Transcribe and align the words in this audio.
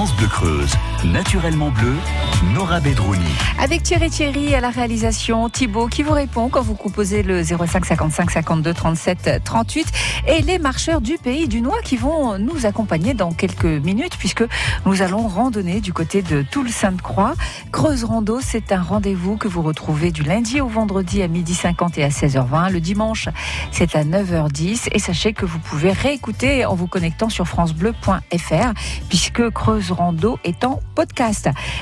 France 0.00 0.16
Bleu 0.16 0.28
Creuse, 0.28 0.72
naturellement 1.04 1.70
bleu, 1.70 1.94
Nora 2.54 2.80
Bedrouni. 2.80 3.24
Avec 3.58 3.82
Thierry 3.82 4.10
Thierry 4.10 4.54
à 4.54 4.60
la 4.60 4.70
réalisation, 4.70 5.48
Thibaut 5.48 5.86
qui 5.86 6.02
vous 6.02 6.12
répond 6.12 6.48
quand 6.48 6.62
vous 6.62 6.74
composez 6.74 7.22
le 7.22 7.42
05 7.42 7.84
55 7.84 8.30
52 8.30 8.74
37 8.74 9.40
38 9.44 9.86
et 10.28 10.42
les 10.42 10.58
marcheurs 10.58 11.00
du 11.00 11.16
pays 11.16 11.48
du 11.48 11.60
Noix 11.60 11.80
qui 11.82 11.96
vont 11.96 12.38
nous 12.38 12.66
accompagner 12.66 13.14
dans 13.14 13.32
quelques 13.32 13.64
minutes 13.64 14.16
puisque 14.18 14.44
nous 14.84 15.02
allons 15.02 15.26
randonner 15.28 15.80
du 15.80 15.92
côté 15.92 16.22
de 16.22 16.42
Toul-Sainte-Croix. 16.42 17.34
Creuse 17.72 18.04
Rando, 18.04 18.40
c'est 18.40 18.72
un 18.72 18.82
rendez-vous 18.82 19.36
que 19.36 19.48
vous 19.48 19.62
retrouvez 19.62 20.10
du 20.10 20.22
lundi 20.22 20.60
au 20.60 20.68
vendredi 20.68 21.22
à 21.22 21.28
12h50 21.28 21.98
et 21.98 22.04
à 22.04 22.08
16h20. 22.08 22.72
Le 22.72 22.80
dimanche, 22.80 23.28
c'est 23.72 23.96
à 23.96 24.04
9h10 24.04 24.88
et 24.92 24.98
sachez 24.98 25.32
que 25.32 25.46
vous 25.46 25.58
pouvez 25.58 25.92
réécouter 25.92 26.64
en 26.66 26.74
vous 26.74 26.86
connectant 26.86 27.28
sur 27.28 27.46
francebleu.fr 27.46 28.72
puisque 29.08 29.50
Creuse 29.50 29.92
Rando 29.92 30.38
est 30.44 30.64
en 30.64 30.80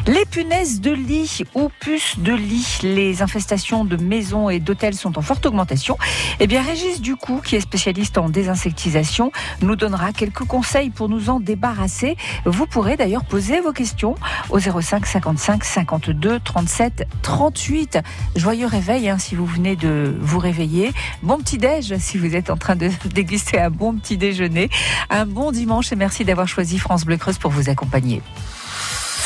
Les 0.06 0.24
punaises 0.26 0.80
de 0.80 0.92
lit 0.92 1.42
ou 1.54 1.70
puces 1.80 2.18
de 2.18 2.32
lit, 2.32 2.78
les 2.82 3.20
infestations 3.20 3.84
de 3.84 3.96
maisons 3.96 4.48
et 4.48 4.60
d'hôtels 4.60 4.94
sont 4.94 5.18
en 5.18 5.22
forte 5.22 5.44
augmentation. 5.46 5.98
Eh 6.38 6.46
bien, 6.46 6.62
Régis 6.62 7.00
Ducou, 7.00 7.40
qui 7.40 7.56
est 7.56 7.60
spécialiste 7.60 8.16
en 8.16 8.28
désinsectisation, 8.28 9.32
nous 9.60 9.74
donnera 9.74 10.12
quelques 10.12 10.44
conseils 10.44 10.90
pour 10.90 11.08
nous 11.08 11.30
en 11.30 11.40
débarrasser. 11.40 12.16
Vous 12.44 12.66
pourrez 12.66 12.96
d'ailleurs 12.96 13.24
poser 13.24 13.60
vos 13.60 13.72
questions 13.72 14.14
au 14.50 14.60
05 14.60 15.04
55 15.04 15.64
52 15.64 16.38
37 16.40 17.06
38. 17.22 17.98
Joyeux 18.36 18.66
réveil 18.66 19.08
hein, 19.08 19.18
si 19.18 19.34
vous 19.34 19.46
venez 19.46 19.74
de 19.74 20.16
vous 20.20 20.38
réveiller. 20.38 20.92
Bon 21.22 21.38
petit 21.38 21.58
déj 21.58 21.96
si 21.98 22.18
vous 22.18 22.36
êtes 22.36 22.50
en 22.50 22.56
train 22.56 22.76
de 22.76 22.88
déguster 23.12 23.58
un 23.58 23.70
bon 23.70 23.94
petit 23.94 24.16
déjeuner. 24.16 24.70
Un 25.10 25.26
bon 25.26 25.50
dimanche 25.50 25.90
et 25.90 25.96
merci 25.96 26.24
d'avoir 26.24 26.46
choisi 26.46 26.78
France 26.78 27.04
Bleu 27.04 27.16
Creuse 27.16 27.38
pour 27.38 27.50
vous 27.50 27.68
accompagner. 27.68 28.22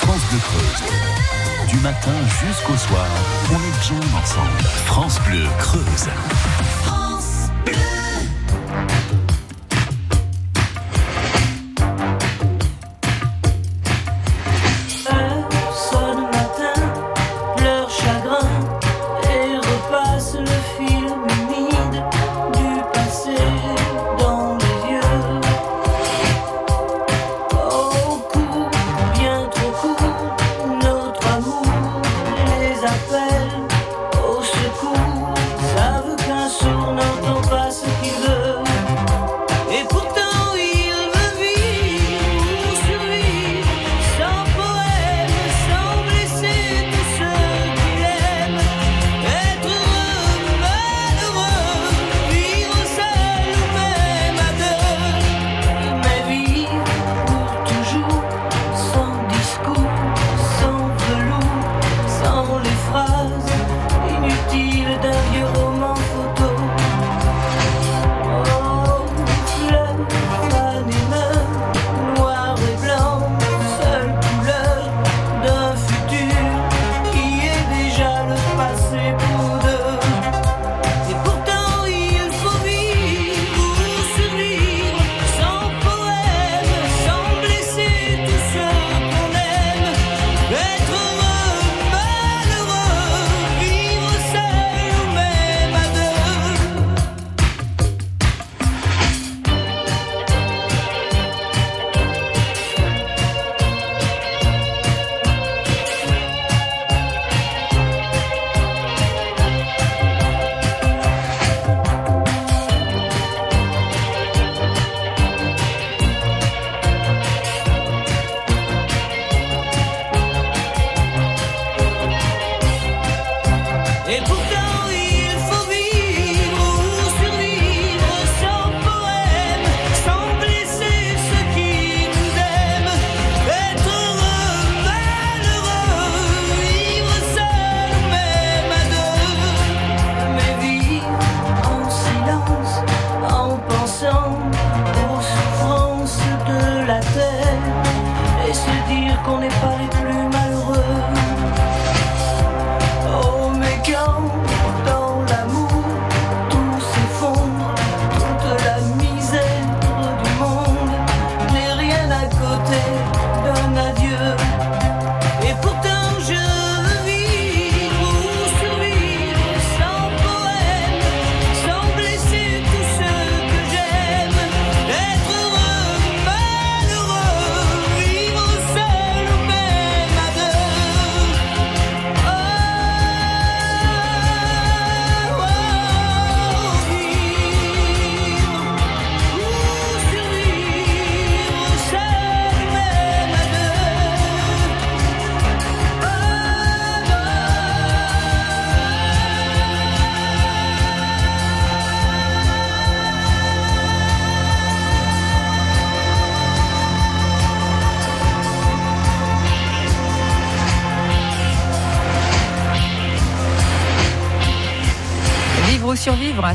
France 0.02 0.23
Bleu 0.30 0.41
Creuse. 0.41 1.69
Du 1.69 1.77
matin 1.78 2.11
jusqu'au 2.45 2.77
soir, 2.77 3.06
on 3.50 3.56
est 3.56 3.81
bien 3.89 4.19
ensemble. 4.19 4.62
France 4.86 5.20
Bleu 5.20 5.47
Creuse. 5.58 6.08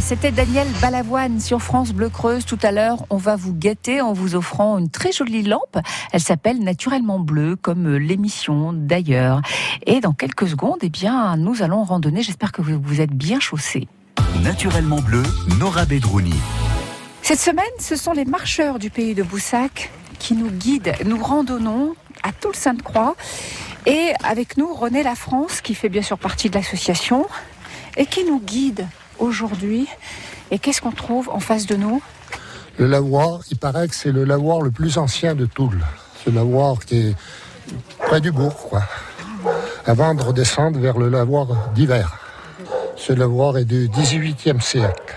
C'était 0.01 0.31
Daniel 0.31 0.67
Balavoine 0.81 1.39
sur 1.39 1.61
France 1.61 1.91
Bleu 1.91 2.09
Creuse. 2.09 2.45
Tout 2.45 2.59
à 2.61 2.71
l'heure, 2.71 3.05
on 3.09 3.17
va 3.17 3.35
vous 3.35 3.53
gâter 3.53 4.01
en 4.01 4.13
vous 4.13 4.35
offrant 4.35 4.77
une 4.77 4.89
très 4.89 5.11
jolie 5.11 5.44
lampe. 5.44 5.77
Elle 6.11 6.21
s'appelle 6.21 6.59
Naturellement 6.59 7.19
Bleu, 7.19 7.55
comme 7.55 7.95
l'émission 7.95 8.73
d'ailleurs. 8.73 9.41
Et 9.85 9.99
dans 9.99 10.13
quelques 10.13 10.47
secondes, 10.47 10.79
eh 10.81 10.89
bien, 10.89 11.35
nous 11.38 11.61
allons 11.61 11.83
randonner. 11.83 12.21
J'espère 12.21 12.51
que 12.51 12.61
vous 12.61 12.79
vous 12.81 13.01
êtes 13.01 13.13
bien 13.13 13.39
chaussés. 13.39 13.88
Naturellement 14.41 15.01
bleu, 15.01 15.23
Nora 15.59 15.85
Bedrouni. 15.85 16.35
Cette 17.21 17.39
semaine, 17.39 17.65
ce 17.79 17.95
sont 17.95 18.13
les 18.13 18.25
marcheurs 18.25 18.79
du 18.79 18.89
pays 18.89 19.15
de 19.15 19.23
Boussac 19.23 19.91
qui 20.19 20.35
nous 20.35 20.49
guident. 20.49 20.94
Nous 21.05 21.21
randonnons 21.21 21.95
à 22.23 22.31
Toul-Sainte-Croix. 22.31 23.15
Et 23.85 24.11
avec 24.23 24.57
nous, 24.57 24.73
René 24.73 25.03
Lafrance, 25.03 25.61
qui 25.61 25.75
fait 25.75 25.89
bien 25.89 26.01
sûr 26.01 26.17
partie 26.17 26.49
de 26.49 26.55
l'association 26.55 27.25
et 27.95 28.05
qui 28.05 28.25
nous 28.25 28.39
guide 28.39 28.85
aujourd'hui. 29.19 29.87
Et 30.51 30.59
qu'est-ce 30.59 30.81
qu'on 30.81 30.91
trouve 30.91 31.29
en 31.29 31.39
face 31.39 31.65
de 31.65 31.75
nous 31.75 32.01
Le 32.77 32.87
lavoir, 32.87 33.41
il 33.51 33.57
paraît 33.57 33.87
que 33.87 33.95
c'est 33.95 34.11
le 34.11 34.23
lavoir 34.23 34.61
le 34.61 34.71
plus 34.71 34.97
ancien 34.97 35.35
de 35.35 35.45
Toul. 35.45 35.79
Ce 36.25 36.29
lavoir 36.29 36.79
qui 36.85 36.97
est 36.97 37.15
près 37.99 38.21
du 38.21 38.31
bourg, 38.31 38.69
quoi. 38.69 38.83
Avant 39.85 40.13
de 40.13 40.21
redescendre 40.21 40.79
vers 40.79 40.97
le 40.97 41.09
lavoir 41.09 41.47
d'hiver. 41.73 42.19
Ce 42.95 43.13
lavoir 43.13 43.57
est 43.57 43.65
du 43.65 43.87
18e 43.87 44.59
siècle. 44.59 45.15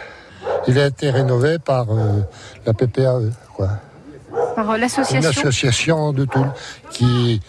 Il 0.68 0.78
a 0.78 0.86
été 0.86 1.10
rénové 1.10 1.58
par 1.58 1.90
euh, 1.90 2.20
la 2.66 2.74
PPAE, 2.74 3.30
quoi. 3.54 3.70
Par 4.54 4.70
euh, 4.70 4.74
Une 4.74 4.82
l'association 4.82 5.30
association 5.30 6.12
de 6.12 6.24
Toul 6.24 6.46
qui 6.90 7.40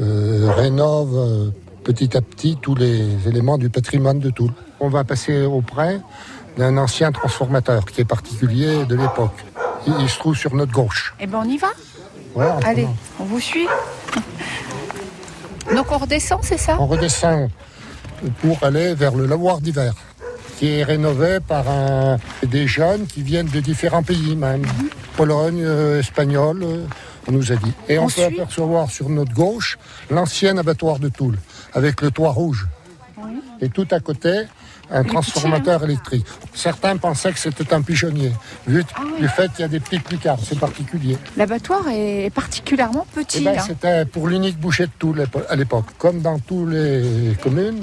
euh, 0.00 0.50
rénove 0.56 1.52
petit 1.82 2.16
à 2.16 2.22
petit 2.22 2.56
tous 2.60 2.74
les 2.74 3.28
éléments 3.28 3.58
du 3.58 3.68
patrimoine 3.68 4.20
de 4.20 4.30
Toul. 4.30 4.52
On 4.84 4.90
va 4.90 5.02
passer 5.02 5.46
auprès 5.46 5.98
d'un 6.58 6.76
ancien 6.76 7.10
transformateur 7.10 7.86
qui 7.86 8.02
est 8.02 8.04
particulier 8.04 8.84
de 8.84 8.94
l'époque. 8.94 9.38
Il, 9.86 9.94
il 9.98 10.10
se 10.10 10.18
trouve 10.18 10.36
sur 10.36 10.54
notre 10.54 10.72
gauche. 10.72 11.14
Eh 11.18 11.26
ben 11.26 11.40
on 11.42 11.48
y 11.48 11.56
va 11.56 11.68
Ouais, 12.34 12.46
Allez, 12.66 12.86
on 13.18 13.24
vous 13.24 13.40
suit. 13.40 13.66
Donc 15.74 15.90
on 15.90 15.96
redescend, 15.96 16.40
c'est 16.42 16.58
ça? 16.58 16.76
On 16.78 16.86
redescend 16.86 17.48
pour 18.42 18.62
aller 18.62 18.94
vers 18.94 19.14
le 19.14 19.24
lavoir 19.24 19.62
d'hiver, 19.62 19.94
qui 20.58 20.68
est 20.68 20.84
rénové 20.84 21.38
par 21.40 21.66
un- 21.70 22.18
des 22.46 22.66
jeunes 22.66 23.06
qui 23.06 23.22
viennent 23.22 23.48
de 23.48 23.60
différents 23.60 24.02
pays 24.02 24.36
même. 24.36 24.66
Pologne, 25.16 25.62
euh, 25.64 26.00
Espagnol, 26.00 26.60
euh, 26.62 26.84
on 27.26 27.32
nous 27.32 27.52
a 27.52 27.56
dit. 27.56 27.72
Et 27.88 27.98
on, 27.98 28.02
On 28.02 28.06
peut 28.06 28.12
suit 28.12 28.22
apercevoir 28.24 28.90
sur 28.90 29.08
notre 29.08 29.32
gauche 29.32 29.78
l'ancien 30.10 30.58
abattoir 30.58 30.98
de 30.98 31.08
Toul, 31.08 31.38
avec 31.72 32.02
le 32.02 32.10
toit 32.10 32.32
rouge. 32.32 32.66
Et 33.62 33.70
tout 33.70 33.86
à 33.92 34.00
côté, 34.00 34.42
un 34.90 35.02
transformateur 35.04 35.82
électrique. 35.84 36.26
Certains 36.54 36.96
pensaient 36.96 37.32
que 37.32 37.38
c'était 37.38 37.72
un 37.72 37.82
pigeonnier, 37.82 38.32
vu 38.66 38.84
du 39.18 39.28
fait 39.28 39.50
qu'il 39.52 39.60
y 39.60 39.64
a 39.64 39.68
des 39.68 39.80
petites 39.80 40.10
lucarnes, 40.10 40.40
c'est 40.42 40.58
particulier. 40.58 41.16
L'abattoir 41.36 41.82
est 41.90 42.30
particulièrement 42.34 43.06
Eh 43.12 43.20
petit. 43.24 43.44
ben, 43.44 43.58
hein. 43.58 43.64
C'était 43.66 44.04
pour 44.04 44.28
l'unique 44.28 44.58
boucher 44.58 44.86
de 44.86 44.92
Toul 44.98 45.18
l'épo- 45.18 45.42
à 45.48 45.56
l'époque. 45.56 45.86
Comme 45.98 46.20
dans 46.20 46.38
toutes 46.38 46.70
les 46.70 47.36
communes, 47.42 47.82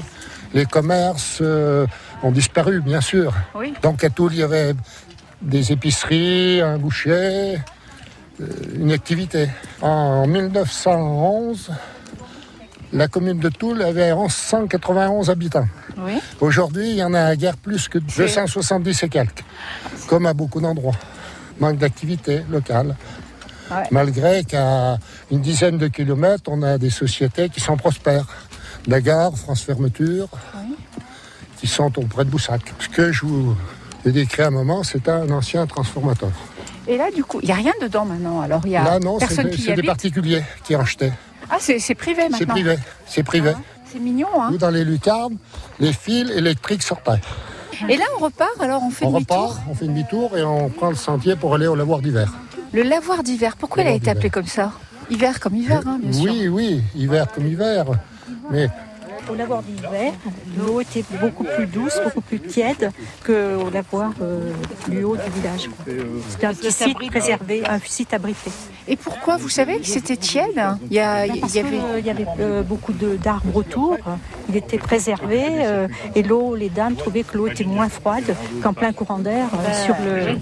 les 0.53 0.65
commerces 0.65 1.39
euh, 1.41 1.87
ont 2.23 2.31
disparu, 2.31 2.81
bien 2.81 3.01
sûr. 3.01 3.33
Oui. 3.55 3.73
Donc 3.81 4.03
à 4.03 4.09
Toul, 4.09 4.33
il 4.33 4.39
y 4.39 4.43
avait 4.43 4.73
des 5.41 5.71
épiceries, 5.71 6.61
un 6.61 6.77
boucher, 6.77 7.57
euh, 8.39 8.45
une 8.75 8.91
activité. 8.91 9.49
En 9.81 10.27
1911, 10.27 11.71
la 12.93 13.07
commune 13.07 13.39
de 13.39 13.49
Toul 13.49 13.81
avait 13.81 14.11
191 14.27 15.29
habitants. 15.29 15.67
Oui. 15.97 16.19
Aujourd'hui, 16.39 16.89
il 16.91 16.95
y 16.97 17.03
en 17.03 17.13
a 17.13 17.21
à 17.21 17.35
guère 17.35 17.57
plus 17.57 17.87
que 17.87 17.99
270 17.99 19.03
et 19.03 19.09
quelques, 19.09 19.43
comme 20.07 20.25
à 20.25 20.33
beaucoup 20.33 20.61
d'endroits. 20.61 20.95
Manque 21.59 21.77
d'activité 21.77 22.43
locale. 22.49 22.95
Ouais. 23.69 23.83
Malgré 23.91 24.43
qu'à 24.43 24.97
une 25.31 25.41
dizaine 25.41 25.77
de 25.77 25.87
kilomètres, 25.87 26.49
on 26.51 26.61
a 26.63 26.77
des 26.77 26.89
sociétés 26.89 27.49
qui 27.49 27.59
sont 27.61 27.77
prospères. 27.77 28.25
La 28.87 28.99
gare, 28.99 29.37
France 29.37 29.61
Fermeture, 29.61 30.27
qui 31.57 31.67
sont 31.67 31.97
auprès 31.99 32.25
de 32.25 32.29
Boussac. 32.29 32.61
Ce 32.79 32.89
que 32.89 33.11
je 33.11 33.25
vous 33.25 33.55
ai 34.05 34.11
décrit 34.11 34.41
à 34.41 34.47
un 34.47 34.51
moment, 34.51 34.83
c'est 34.83 35.07
un 35.07 35.29
ancien 35.29 35.67
transformateur. 35.67 36.31
Et 36.87 36.97
là, 36.97 37.11
du 37.15 37.23
coup, 37.23 37.39
il 37.43 37.45
n'y 37.45 37.51
a 37.51 37.55
rien 37.55 37.73
dedans 37.81 38.05
maintenant. 38.05 38.41
Alors, 38.41 38.61
il 38.65 38.71
y 38.71 38.75
a 38.75 38.83
Là, 38.83 38.99
non, 38.99 39.19
c'est 39.19 39.27
personne 39.27 39.45
des, 39.45 39.51
qui 39.51 39.61
y 39.61 39.65
c'est 39.65 39.67
des 39.73 39.79
habite? 39.79 39.85
particuliers 39.85 40.43
qui 40.63 40.75
en 40.75 40.81
achetaient. 40.81 41.13
Ah, 41.51 41.57
c'est 41.59 41.95
privé 41.95 42.23
maintenant. 42.23 42.37
C'est 42.39 42.45
privé. 42.45 42.75
C'est 43.05 43.23
privé. 43.23 43.51
Ah, 43.55 43.59
C'est 43.91 43.99
mignon, 43.99 44.27
hein 44.39 44.49
Nous, 44.51 44.57
dans 44.57 44.69
les 44.69 44.85
lucarnes, 44.85 45.37
les 45.79 45.91
fils 45.93 46.29
électriques 46.31 46.81
sortaient. 46.83 47.19
Et 47.89 47.97
là, 47.97 48.05
on 48.17 48.23
repart, 48.23 48.59
alors 48.61 48.81
on 48.83 48.89
fait 48.89 49.05
On 49.05 49.11
demi-tour. 49.11 49.37
repart, 49.37 49.61
on 49.69 49.75
fait 49.75 49.85
une 49.85 49.91
demi-tour 49.93 50.37
et 50.37 50.43
on 50.43 50.69
prend 50.69 50.89
le 50.89 50.95
sentier 50.95 51.35
pour 51.35 51.53
aller 51.55 51.67
au 51.67 51.75
lavoir 51.75 51.99
d'hiver. 51.99 52.31
Le 52.73 52.83
lavoir 52.83 53.21
d'hiver, 53.23 53.57
pourquoi 53.57 53.83
il 53.83 53.87
a 53.89 53.91
été 53.91 54.09
appelé 54.09 54.29
comme 54.29 54.45
ça? 54.45 54.71
Hiver 55.09 55.39
comme 55.41 55.55
hiver, 55.55 55.81
hein, 55.85 55.99
bien 56.01 56.13
sûr. 56.13 56.31
Oui, 56.31 56.47
oui, 56.47 56.81
hiver 56.95 57.27
comme 57.33 57.47
hiver. 57.47 57.85
Mais 58.49 58.69
Au 59.31 59.35
lavoir 59.35 59.63
d'hiver, 59.63 60.11
l'eau 60.57 60.81
était 60.81 61.05
beaucoup 61.21 61.45
plus 61.45 61.65
douce, 61.65 61.97
beaucoup 62.03 62.21
plus 62.21 62.39
tiède 62.39 62.91
qu'au 63.25 63.69
lavoir 63.71 64.11
euh, 64.21 64.51
du 64.89 65.03
haut 65.03 65.15
du 65.15 65.31
village. 65.39 65.69
C'était 66.29 66.47
un 66.47 66.53
petit 66.53 66.71
site 66.71 66.97
préservé, 67.09 67.63
un 67.65 67.79
site 67.79 68.13
abrité. 68.13 68.51
Et 68.87 68.97
pourquoi 68.97 69.37
Vous 69.37 69.47
savez 69.49 69.79
que 69.79 69.85
c'était 69.85 70.17
tiède? 70.17 70.61
Il 70.89 70.95
y, 70.95 70.99
a, 70.99 71.25
il 71.27 71.39
Parce 71.39 71.53
y 71.55 71.59
avait... 71.59 71.69
qu'il 71.95 72.05
y 72.05 72.09
avait 72.09 72.25
euh, 72.39 72.61
beaucoup 72.61 72.91
d'arbres 72.93 73.55
autour, 73.55 73.97
il 74.49 74.57
était 74.57 74.77
préservé 74.77 75.43
euh, 75.47 75.87
et 76.15 76.23
l'eau, 76.23 76.55
les 76.55 76.69
dames 76.69 76.95
trouvaient 76.95 77.23
que 77.23 77.37
l'eau 77.37 77.47
était 77.47 77.63
moins 77.63 77.89
froide 77.89 78.35
qu'en 78.61 78.73
plein 78.73 78.91
courant 78.91 79.19
d'air 79.19 79.45
euh, 79.53 79.85
sur 79.85 79.95
le, 80.03 80.35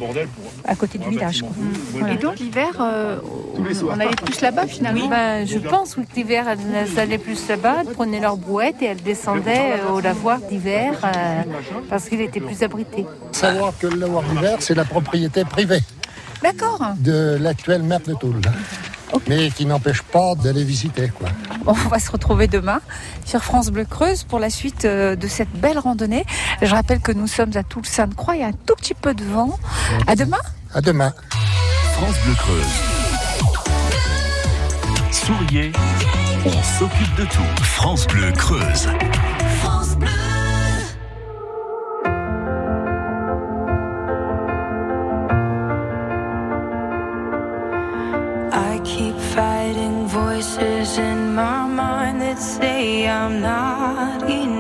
à 0.66 0.76
côté 0.76 0.98
du 0.98 1.10
village. 1.10 1.42
quoi. 1.42 1.52
Voilà. 1.94 2.14
Et 2.14 2.18
donc 2.18 2.40
l'hiver, 2.40 2.74
euh, 2.80 3.20
on, 3.56 3.88
on 3.88 4.00
allait 4.00 4.16
plus 4.16 4.42
là-bas 4.42 4.66
finalement? 4.66 5.08
Ben, 5.10 5.46
je 5.46 5.60
pense 5.60 5.96
que 5.96 6.02
l'hiver, 6.16 6.46
elles 6.48 6.98
allaient 6.98 7.18
plus 7.20 7.48
là-bas, 7.48 7.84
prenaient 7.94 8.20
leur 8.22 8.38
brouette 8.38 8.79
et 8.82 8.86
elles 8.86 9.02
descendaient 9.04 9.80
euh, 9.80 9.92
au 9.94 10.00
lavoir 10.00 10.40
d'hiver 10.40 10.94
euh, 11.04 11.42
parce 11.90 12.10
qu'il 12.10 12.22
était 12.22 12.40
plus 12.40 12.64
abrité. 12.64 13.06
savoir 13.32 13.74
que 13.80 13.88
le 13.88 13.98
lavoir 13.98 14.24
d'hiver, 14.24 14.58
c'est 14.60 14.76
la 14.76 14.86
propriété 14.86 15.46
privée 15.46 15.82
D'accord. 16.42 16.82
de 16.98 17.38
l'actuel 17.40 17.84
maire 17.84 18.00
de 18.02 18.14
Toul. 18.14 18.42
Mais 19.28 19.50
qui 19.50 19.66
n'empêche 19.66 20.04
pas 20.04 20.36
d'aller 20.36 20.64
visiter. 20.64 21.10
Quoi. 21.10 21.30
Bon, 21.66 21.74
on 21.86 21.90
va 21.90 22.00
se 22.00 22.12
retrouver 22.12 22.48
demain 22.48 22.80
sur 23.26 23.44
France 23.44 23.70
Bleu 23.70 23.86
Creuse 23.86 24.24
pour 24.24 24.38
la 24.40 24.52
suite 24.52 24.86
euh, 24.86 25.16
de 25.16 25.28
cette 25.28 25.50
belle 25.52 25.80
randonnée. 25.80 26.26
Je 26.62 26.74
rappelle 26.74 27.00
que 27.00 27.12
nous 27.12 27.28
sommes 27.28 27.52
à 27.56 27.64
Toul-Sainte-Croix, 27.64 28.36
il 28.36 28.42
y 28.42 28.44
a 28.44 28.48
un 28.48 28.52
tout 28.54 28.76
petit 28.76 28.94
peu 28.94 29.14
de 29.16 29.24
vent. 29.24 29.58
À 30.06 30.16
demain 30.16 30.38
À 30.74 30.82
demain. 30.82 31.12
France 31.94 32.16
Bleu 32.24 32.36
Creuse. 32.36 32.66
Souriez, 35.12 35.72
on 36.46 36.64
s'occupe 36.64 37.16
de 37.18 37.26
tout. 37.26 37.64
France 37.64 38.08
Bleu 38.08 38.32
Creuse. 38.32 38.88
I 48.52 48.80
keep 48.84 49.16
fighting 49.36 50.08
voices 50.08 50.98
in 50.98 51.36
my 51.36 51.66
mind 51.68 52.22
that 52.22 52.40
say 52.40 53.08
I'm 53.08 53.42
not 53.42 54.30
enough. 54.30 54.59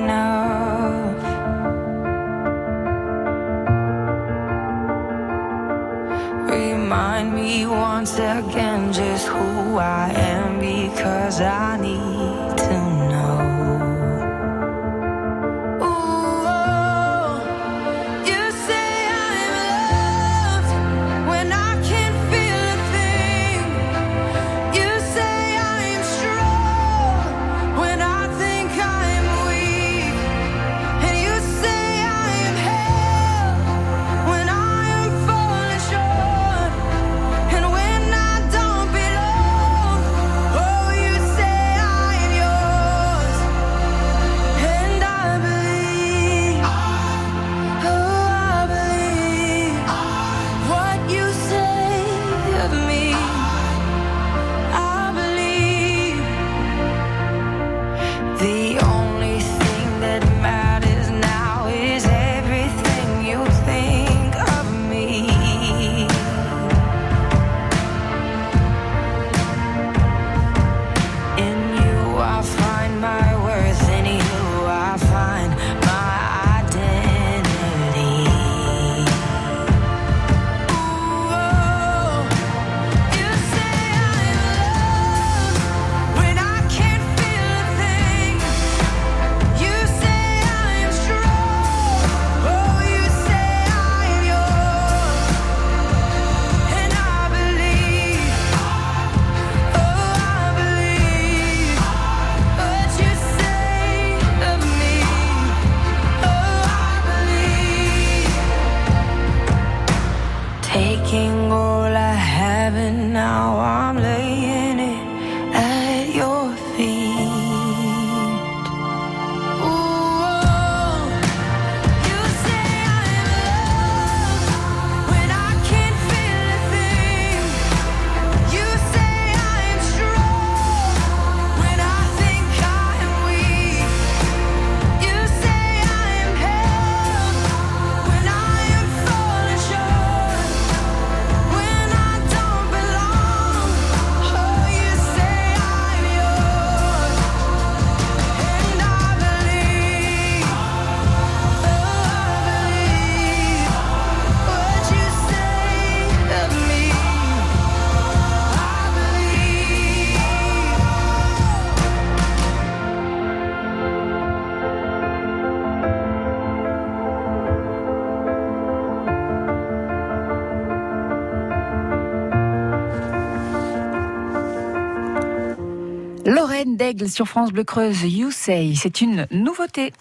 Sur 177.09 177.27
France 177.27 177.51
Bleu 177.51 177.63
Creuse, 177.63 178.03
You 178.03 178.31
Say, 178.31 178.73
c'est 178.75 179.01
une 179.01 179.27
nouveauté. 179.31 179.93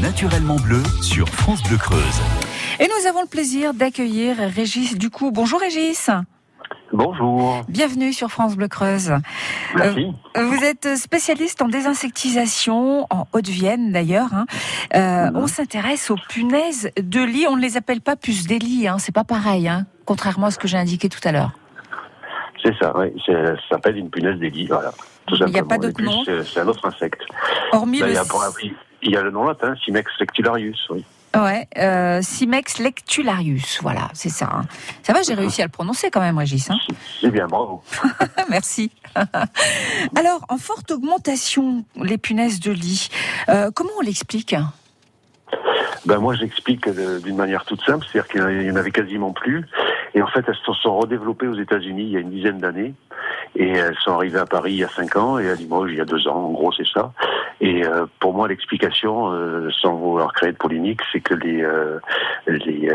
Naturellement 0.00 0.56
bleu 0.56 0.82
sur 1.02 1.28
France 1.28 1.62
Bleu 1.62 1.76
Creuse. 1.76 2.20
Et 2.80 2.84
nous 2.88 3.08
avons 3.08 3.22
le 3.22 3.26
plaisir 3.28 3.72
d'accueillir 3.74 4.36
Régis 4.38 4.96
Ducou. 4.98 5.30
Bonjour 5.30 5.60
Régis. 5.60 6.10
Bonjour. 6.92 7.62
Bienvenue 7.68 8.12
sur 8.12 8.30
France 8.30 8.56
Bleu 8.56 8.68
Creuse. 8.68 9.12
Merci. 9.76 10.06
Euh, 10.36 10.44
vous 10.46 10.62
êtes 10.64 10.96
spécialiste 10.96 11.60
en 11.62 11.68
désinsectisation, 11.68 13.06
en 13.10 13.26
Haute-Vienne 13.32 13.92
d'ailleurs. 13.92 14.32
hein. 14.32 14.46
Euh. 14.94 15.30
On 15.34 15.46
s'intéresse 15.46 16.10
aux 16.10 16.16
punaises 16.28 16.90
de 17.00 17.20
lit. 17.22 17.46
On 17.48 17.56
ne 17.56 17.62
les 17.62 17.76
appelle 17.76 18.00
pas 18.00 18.16
puces 18.16 18.46
des 18.46 18.58
lits, 18.58 18.86
hein. 18.88 18.98
c'est 18.98 19.14
pas 19.14 19.24
pareil, 19.24 19.68
hein, 19.68 19.86
contrairement 20.04 20.46
à 20.46 20.50
ce 20.50 20.58
que 20.58 20.68
j'ai 20.68 20.78
indiqué 20.78 21.08
tout 21.08 21.20
à 21.24 21.32
l'heure. 21.32 21.52
C'est 22.62 22.74
ça, 22.80 22.92
oui. 22.96 23.08
C'est- 23.24 23.32
Ça 23.32 23.56
s'appelle 23.76 23.96
une 23.96 24.10
punaise 24.10 24.38
des 24.38 24.50
lits, 24.50 24.66
voilà. 24.66 24.92
Tout 25.26 25.36
Il 25.40 25.46
n'y 25.52 25.58
a 25.58 25.64
pas 25.64 25.78
d'autre 25.78 26.02
nom 26.02 26.22
C'est 26.24 26.60
un 26.60 26.68
autre 26.68 26.86
insecte. 26.86 27.20
Hormis 27.72 28.00
Ben, 28.00 28.06
le 28.06 28.12
il, 28.12 28.14
y 28.14 28.18
a, 28.18 28.24
bon, 28.24 28.38
oui, 28.62 28.74
il 29.02 29.10
y 29.12 29.16
a 29.16 29.22
le 29.22 29.30
nom 29.30 29.44
latin, 29.44 29.74
Simex 29.84 30.10
lectularius, 30.20 30.86
oui. 30.90 31.04
ouais, 31.34 31.66
euh, 31.78 32.20
Simex 32.22 32.78
lectularius, 32.78 33.80
voilà, 33.82 34.08
c'est 34.14 34.28
ça. 34.30 34.48
hein. 34.52 34.62
Ça 35.02 35.12
va, 35.12 35.22
j'ai 35.22 35.34
réussi 35.34 35.62
à 35.62 35.66
le 35.66 35.70
prononcer 35.70 36.10
quand 36.10 36.20
même, 36.20 36.38
Régis. 36.38 36.70
hein. 36.70 36.78
C'est 37.20 37.30
bien, 37.30 37.46
bravo. 37.46 37.82
Merci. 38.48 38.90
Alors, 40.16 40.44
en 40.48 40.58
forte 40.58 40.90
augmentation, 40.92 41.84
les 42.02 42.18
punaises 42.18 42.60
de 42.60 42.70
lit, 42.72 43.08
euh, 43.48 43.70
comment 43.74 43.90
on 43.98 44.02
l'explique? 44.02 44.54
Ben, 46.06 46.18
moi, 46.18 46.34
j'explique 46.34 46.86
euh, 46.86 47.18
d'une 47.20 47.36
manière 47.36 47.64
toute 47.64 47.82
simple, 47.82 48.06
c'est-à-dire 48.06 48.30
qu'il 48.30 48.58
n'y 48.64 48.70
en 48.70 48.76
avait 48.76 48.90
quasiment 48.92 49.32
plus. 49.32 49.64
Et 50.14 50.22
en 50.22 50.26
fait, 50.28 50.44
elles 50.46 50.54
se 50.64 50.72
sont 50.72 50.98
redéveloppées 50.98 51.48
aux 51.48 51.58
États-Unis 51.58 52.04
il 52.04 52.10
y 52.10 52.16
a 52.16 52.20
une 52.20 52.30
dizaine 52.30 52.58
d'années. 52.58 52.94
Et 53.56 53.70
elles 53.70 53.96
sont 54.04 54.12
arrivées 54.12 54.38
à 54.38 54.46
Paris 54.46 54.72
il 54.72 54.78
y 54.78 54.84
a 54.84 54.88
cinq 54.88 55.16
ans 55.16 55.38
et 55.38 55.50
à 55.50 55.54
Limoges 55.54 55.90
il 55.90 55.98
y 55.98 56.00
a 56.00 56.04
deux 56.04 56.28
ans. 56.28 56.36
En 56.36 56.50
gros, 56.52 56.72
c'est 56.72 56.86
ça. 56.86 57.12
Et 57.60 57.84
euh, 57.84 58.06
pour 58.20 58.34
moi, 58.34 58.48
l'explication, 58.48 59.32
euh, 59.32 59.70
sans 59.80 59.94
vouloir 59.94 60.32
créer 60.32 60.52
de 60.52 60.56
polémique, 60.56 61.00
c'est 61.10 61.20
que 61.20 61.34
les, 61.34 61.62
euh, 61.62 61.98
les 62.46 62.90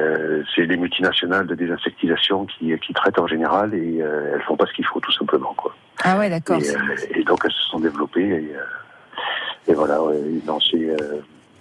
c'est 0.55 0.65
les 0.65 0.77
multinationales 0.77 1.47
de 1.47 1.55
désinsectisation 1.55 2.45
qui, 2.45 2.77
qui 2.79 2.93
traitent 2.93 3.19
en 3.19 3.27
général 3.27 3.73
et 3.73 3.97
elles 3.97 4.41
font 4.43 4.55
pas 4.55 4.67
ce 4.67 4.73
qu'il 4.73 4.85
faut, 4.85 4.99
tout 4.99 5.11
simplement, 5.11 5.53
quoi. 5.55 5.75
Ah 6.03 6.17
ouais, 6.17 6.29
d'accord. 6.29 6.59
Et, 6.61 7.19
et 7.19 7.23
donc 7.23 7.39
elles 7.43 7.51
se 7.51 7.63
sont 7.69 7.79
développées 7.79 8.27
et, 8.27 9.71
et 9.71 9.73
voilà. 9.73 10.01
ouais, 10.01 10.19
non, 10.45 10.59
c'est, 10.59 10.95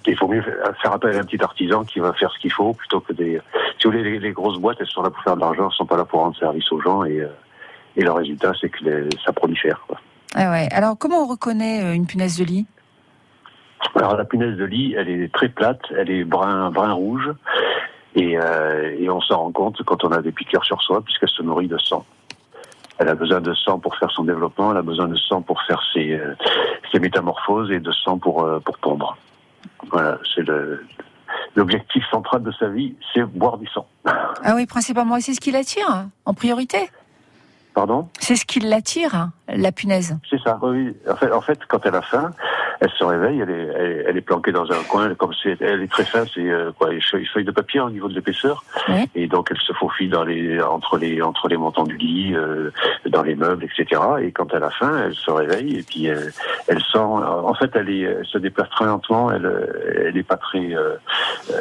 il 0.07 0.16
faut 0.16 0.28
mieux 0.28 0.42
faire 0.42 0.92
appel 0.92 1.16
à 1.16 1.21
un 1.21 1.25
petit 1.25 1.42
artisan 1.42 1.85
qui 1.85 1.99
va 2.00 2.12
faire 2.12 2.30
ce 2.33 2.38
qu'il 2.38 2.52
faut 2.52 2.73
plutôt 2.75 3.00
que 3.00 3.12
des. 3.12 3.40
Si 3.78 3.87
vous 3.87 3.92
voulez, 3.92 4.02
les, 4.02 4.19
les 4.19 4.33
grosses 4.33 4.59
boîtes, 4.59 4.78
elles 4.80 4.87
sont 4.87 5.02
là 5.02 5.11
pour 5.11 5.23
faire 5.23 5.37
de 5.37 5.40
l'argent, 5.40 5.69
elles 5.71 5.76
sont 5.76 5.87
pas 5.87 5.97
là 5.97 6.04
pour 6.04 6.21
rendre 6.21 6.37
service 6.37 6.71
aux 6.73 6.80
gens 6.80 7.04
et, 7.04 7.21
euh, 7.21 7.28
et 7.97 8.02
le 8.02 8.12
résultat, 8.12 8.52
c'est 8.61 8.69
que 8.69 8.85
les- 8.85 9.09
ça 9.25 9.33
prolifère. 9.33 9.80
Quoi. 9.87 9.99
Ah 10.35 10.50
ouais. 10.50 10.69
Alors, 10.73 10.97
comment 10.99 11.23
on 11.23 11.26
reconnaît 11.26 11.83
euh, 11.85 11.92
une 11.95 12.07
punaise 12.07 12.38
de 12.38 12.45
lit? 12.45 12.66
Alors 13.95 14.14
la 14.16 14.25
punaise 14.26 14.57
de 14.59 14.64
lit, 14.64 14.95
elle 14.97 15.09
est 15.09 15.33
très 15.33 15.49
plate, 15.49 15.80
elle 15.97 16.11
est 16.11 16.23
brun 16.25 16.71
brun 16.71 16.92
rouge 16.92 17.30
et, 18.14 18.38
euh, 18.38 18.95
et 18.99 19.09
on 19.09 19.21
s'en 19.23 19.38
rend 19.38 19.52
compte 19.52 19.83
quand 19.85 20.04
on 20.04 20.12
a 20.12 20.21
des 20.21 20.33
piqûres 20.33 20.64
sur 20.64 20.80
soi 20.83 21.00
puisqu'elle 21.02 21.30
se 21.30 21.42
nourrit 21.42 21.66
de 21.66 21.78
sang. 21.78 22.04
Elle 22.99 23.09
a 23.09 23.14
besoin 23.14 23.40
de 23.40 23.54
sang 23.54 23.78
pour 23.78 23.97
faire 23.97 24.11
son 24.11 24.25
développement, 24.25 24.73
elle 24.73 24.76
a 24.76 24.83
besoin 24.83 25.09
de 25.09 25.16
sang 25.16 25.40
pour 25.40 25.62
faire 25.62 25.80
ses, 25.95 26.21
ses 26.92 27.00
métamorphoses 27.00 27.71
et 27.71 27.80
de 27.80 27.90
sang 27.90 28.19
pour 28.19 28.47
pour 28.62 28.76
pondre. 28.78 29.16
Voilà, 29.90 30.18
c'est 30.35 30.42
le 30.42 30.85
l'objectif 31.56 32.04
central 32.11 32.42
de 32.42 32.52
sa 32.52 32.68
vie, 32.68 32.94
c'est 33.12 33.25
boire 33.25 33.59
du 33.59 33.66
sang. 33.68 33.87
Ah 34.42 34.54
oui, 34.54 34.64
principalement, 34.64 35.16
et 35.16 35.20
c'est 35.20 35.35
ce 35.35 35.40
qui 35.40 35.50
l'attire, 35.50 35.90
hein, 35.90 36.09
en 36.25 36.32
priorité 36.32 36.88
Pardon? 37.75 38.09
C'est 38.18 38.37
ce 38.37 38.44
qui 38.47 38.61
l'attire, 38.61 39.14
hein, 39.14 39.32
la 39.49 39.70
punaise. 39.70 40.18
C'est 40.28 40.40
ça. 40.40 40.59
Oui, 40.62 40.70
oui. 40.87 40.97
En 41.11 41.16
fait, 41.16 41.32
en 41.32 41.40
fait, 41.40 41.59
quand 41.68 41.85
elle 41.85 41.94
a 41.94 42.02
faim, 42.02 42.32
elle 42.80 42.90
se 42.90 43.04
réveille, 43.04 43.40
elle 43.40 43.50
est, 43.50 43.68
elle, 43.76 44.04
elle 44.08 44.16
est 44.16 44.22
planquée 44.22 44.52
dans 44.52 44.70
un 44.72 44.82
coin, 44.88 45.14
comme 45.14 45.32
c'est, 45.42 45.60
elle 45.60 45.82
est 45.82 45.90
très 45.92 46.04
fin, 46.04 46.25
c'est 46.34 46.49
euh, 46.49 46.72
quoi, 46.72 46.92
une 46.92 47.00
feuille, 47.02 47.44
de 47.44 47.50
papier 47.50 47.80
au 47.80 47.90
niveau 47.90 48.08
de 48.08 48.14
l'épaisseur, 48.14 48.64
Oui. 48.88 49.08
et 49.14 49.26
donc 49.26 49.49
elle 49.50 49.58
se 49.58 49.72
faufile 49.75 50.10
dans 50.10 50.25
les, 50.25 50.60
entre 50.60 50.96
les, 50.96 51.20
entre 51.20 51.49
les 51.49 51.56
montants 51.56 51.84
du 51.84 51.96
lit, 51.96 52.34
euh, 52.34 52.70
dans 53.06 53.22
les 53.22 53.34
meubles, 53.34 53.64
etc. 53.64 54.00
Et 54.22 54.32
quand 54.32 54.52
elle 54.54 54.64
a 54.64 54.70
faim, 54.70 55.02
elle 55.04 55.14
se 55.14 55.30
réveille 55.30 55.78
et 55.78 55.82
puis 55.82 56.06
elle, 56.06 56.32
elle 56.68 56.80
sent. 56.80 56.99
En 56.99 57.54
fait, 57.54 57.70
elle, 57.75 57.90
est, 57.90 58.00
elle 58.00 58.26
se 58.26 58.38
déplace 58.38 58.70
très 58.70 58.87
lentement. 58.87 59.30
Elle, 59.30 59.46
euh, 59.46 60.06
elle 60.06 60.16
est 60.16 60.22
pas 60.22 60.37
très, 60.37 60.75
euh, 60.75 60.96
euh, 61.52 61.60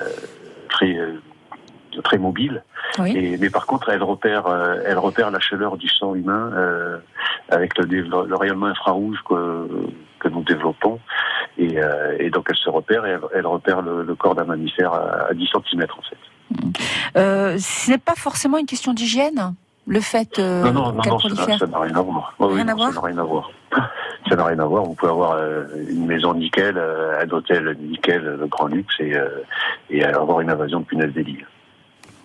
très, 0.70 0.98
euh, 0.98 1.14
très 2.04 2.18
mobile. 2.18 2.64
Oui. 2.98 3.16
Et, 3.16 3.38
mais 3.38 3.50
par 3.50 3.66
contre, 3.66 3.90
elle 3.90 4.04
repère, 4.04 4.48
euh, 4.48 4.78
elle 4.86 4.98
repère 4.98 5.32
la 5.32 5.40
chaleur 5.40 5.78
du 5.78 5.88
sang 5.90 6.16
humain 6.16 6.52
euh, 6.56 6.98
avec 7.50 7.78
le, 7.78 7.86
le 7.86 8.36
rayonnement 8.36 8.68
infrarouge 8.68 9.20
que, 9.28 9.68
que 10.20 10.28
nous 10.28 10.44
développons. 10.44 11.00
Et, 11.58 11.82
euh, 11.82 12.16
et 12.20 12.30
donc, 12.30 12.48
elle 12.50 12.56
se 12.58 12.70
repère 12.70 13.06
et 13.06 13.12
elle, 13.12 13.22
elle 13.36 13.48
repère 13.48 13.82
le, 13.82 14.04
le 14.04 14.16
corps 14.16 14.36
d'un 14.36 14.46
mammifère 14.46 14.94
à, 14.94 15.28
à 15.30 15.34
10 15.34 15.48
cm 15.72 15.84
en 15.98 16.02
fait. 16.04 16.18
Euh, 17.18 17.58
ce 17.60 17.92
n'est 17.92 17.98
pas 17.98 18.16
forcément 18.16 18.58
une 18.58 18.66
question 18.66 18.94
d'hygiène, 18.94 19.54
le 19.88 20.00
fait 20.02 20.40
euh, 20.40 20.64
non, 20.64 20.72
non, 20.74 20.92
non, 20.94 21.02
non, 21.06 21.20
ça 21.20 21.68
n'a- 21.68 21.80
rien 21.80 21.96
à 21.96 22.02
voir. 22.02 22.34
Oui, 22.40 22.48
oui, 22.50 22.56
Rien 22.56 22.68
à 22.70 22.72
non, 22.72 22.76
voir 22.78 22.90
Ça 22.94 22.96
n'a 23.02 23.08
rien 23.08 23.18
à 23.18 23.24
voir. 23.24 23.52
Ça 24.30 24.36
n'a 24.36 24.46
rien 24.46 24.60
à 24.60 24.66
voir. 24.66 24.84
Vous 24.84 24.94
pouvez 24.94 25.12
avoir 25.12 25.32
euh, 25.34 25.66
une 25.90 26.06
maison 26.06 26.34
nickel, 26.34 26.76
euh, 26.78 27.22
un 27.24 27.30
hôtel 27.32 27.76
nickel, 27.82 28.22
le 28.24 28.48
grand 28.48 28.68
luxe, 28.68 28.96
et, 29.00 29.14
et 29.90 30.04
avoir 30.04 30.42
une 30.42 30.50
invasion 30.50 30.82
de 30.82 30.86
punaises 30.86 31.14
des 31.14 31.24
lits. 31.24 31.44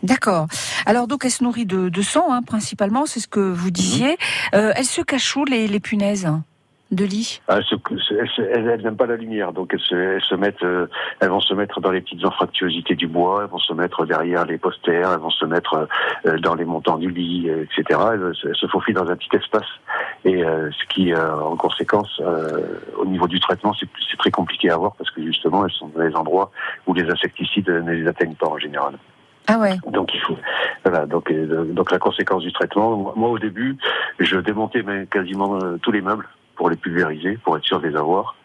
D'accord. 0.02 0.46
Alors 0.84 1.06
donc 1.06 1.24
elle 1.24 1.30
se 1.30 1.42
nourrit 1.42 1.64
de, 1.64 1.88
de 1.88 2.02
sang 2.02 2.26
hein, 2.30 2.42
principalement, 2.42 3.06
c'est 3.06 3.20
ce 3.20 3.28
que 3.28 3.40
vous 3.40 3.70
disiez. 3.70 4.18
Euh, 4.54 4.72
elle 4.76 4.84
se 4.84 5.00
cache 5.00 5.34
où 5.36 5.44
les, 5.46 5.66
les 5.66 5.80
punaises 5.80 6.28
de 6.94 7.04
lit 7.04 7.40
Ah, 7.48 7.58
Elles, 8.52 8.82
n'aiment 8.82 8.96
pas 8.96 9.06
la 9.06 9.16
lumière, 9.16 9.52
donc 9.52 9.72
elles, 9.74 9.80
se, 9.80 9.94
elles 9.94 10.22
se 10.22 10.34
mettent, 10.34 10.62
euh, 10.62 10.86
elles 11.20 11.28
vont 11.30 11.40
se 11.40 11.54
mettre 11.54 11.80
dans 11.80 11.90
les 11.90 12.00
petites 12.00 12.24
anfractuosités 12.24 12.94
du 12.94 13.06
bois, 13.06 13.42
elles 13.44 13.50
vont 13.50 13.58
se 13.58 13.72
mettre 13.72 14.06
derrière 14.06 14.44
les 14.44 14.58
posters, 14.58 15.12
elles 15.12 15.18
vont 15.20 15.30
se 15.30 15.44
mettre 15.44 15.88
euh, 16.26 16.38
dans 16.38 16.54
les 16.54 16.64
montants 16.64 16.98
du 16.98 17.10
lit, 17.10 17.48
euh, 17.48 17.64
etc. 17.64 18.00
Elles, 18.14 18.34
se- 18.34 18.48
elles 18.48 18.56
se 18.56 18.66
faufilent 18.66 18.94
dans 18.94 19.10
un 19.10 19.16
petit 19.16 19.34
espace, 19.36 19.66
et 20.24 20.44
euh, 20.44 20.70
ce 20.72 20.84
qui, 20.94 21.12
euh, 21.12 21.34
en 21.40 21.56
conséquence, 21.56 22.20
euh, 22.20 22.78
au 22.98 23.06
niveau 23.06 23.26
du 23.28 23.40
traitement, 23.40 23.74
c'est 23.78 23.88
très 24.18 24.30
compliqué 24.30 24.70
à 24.70 24.76
voir 24.76 24.92
parce 24.96 25.10
que 25.10 25.22
justement, 25.22 25.64
elles 25.66 25.72
sont 25.72 25.88
dans 25.88 26.02
les 26.02 26.14
endroits 26.14 26.50
où 26.86 26.94
les 26.94 27.08
insecticides 27.10 27.68
ne 27.68 27.92
les 27.92 28.06
atteignent 28.06 28.34
pas 28.34 28.48
en 28.48 28.58
général. 28.58 28.94
Ah 29.46 29.58
ouais. 29.58 29.74
Donc 29.86 30.14
il 30.14 30.20
faut 30.20 30.38
voilà 30.84 31.04
donc 31.04 31.30
euh, 31.30 31.64
donc 31.66 31.90
la 31.92 31.98
conséquence 31.98 32.42
du 32.42 32.50
traitement. 32.52 33.12
Moi, 33.14 33.28
au 33.28 33.38
début, 33.38 33.76
je 34.18 34.38
démontais 34.38 34.82
mais 34.82 35.04
quasiment 35.06 35.56
euh, 35.62 35.76
tous 35.82 35.92
les 35.92 36.00
meubles 36.00 36.26
pour 36.56 36.70
les 36.70 36.76
pulvériser, 36.76 37.38
pour 37.42 37.56
être 37.56 37.64
sûr 37.64 37.80
de 37.80 37.88
les 37.88 37.96
avoir. 37.96 38.37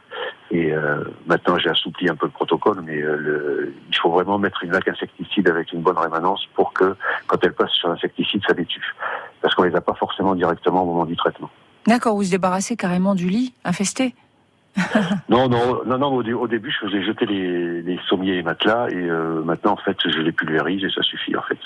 Et 0.52 0.74
euh, 0.74 1.04
maintenant 1.28 1.58
j'ai 1.60 1.70
assoupli 1.70 2.10
un 2.10 2.16
peu 2.16 2.26
le 2.26 2.32
protocole, 2.32 2.82
mais 2.84 3.02
euh, 3.02 3.16
le, 3.18 3.74
il 3.90 3.96
faut 3.96 4.10
vraiment 4.10 4.38
mettre 4.40 4.64
une 4.64 4.72
laque 4.72 4.88
insecticide 4.88 5.48
avec 5.48 5.72
une 5.74 5.82
bonne 5.82 5.98
rémanence 5.98 6.46
pour 6.56 6.74
que 6.74 6.96
quand 7.28 7.38
elle 7.44 7.54
passe 7.54 7.72
sur 7.72 7.90
l'insecticide, 7.90 8.42
ça 8.48 8.54
les 8.54 8.66
tue, 8.66 8.96
parce 9.42 9.54
qu'on 9.56 9.64
les 9.64 9.76
a 9.76 9.82
pas 9.82 9.94
forcément 9.94 10.34
directement 10.36 10.82
au 10.82 10.86
moment 10.86 11.06
du 11.06 11.16
traitement. 11.16 11.50
D'accord, 11.88 12.16
vous 12.16 12.24
se 12.24 12.32
débarrassez 12.32 12.76
carrément 12.76 13.14
du 13.16 13.30
lit 13.30 13.54
infesté. 13.64 14.16
Non, 15.30 15.48
non, 15.48 15.82
non, 15.86 15.98
non. 16.00 16.08
Au, 16.16 16.24
dé- 16.24 16.34
au 16.34 16.48
début, 16.48 16.72
je 16.72 16.88
faisais 16.88 17.04
jeter 17.04 17.26
les, 17.28 17.82
les 17.84 18.00
sommiers 18.08 18.38
et 18.38 18.44
matelas, 18.44 18.88
et 18.90 18.96
euh, 18.96 19.44
maintenant, 19.44 19.74
en 19.74 19.78
fait, 19.78 19.98
je 20.04 20.20
les 20.20 20.32
pulvérise 20.32 20.84
et 20.84 20.90
ça 20.90 21.04
suffit, 21.04 21.36
en 21.36 21.42
fait. 21.44 21.58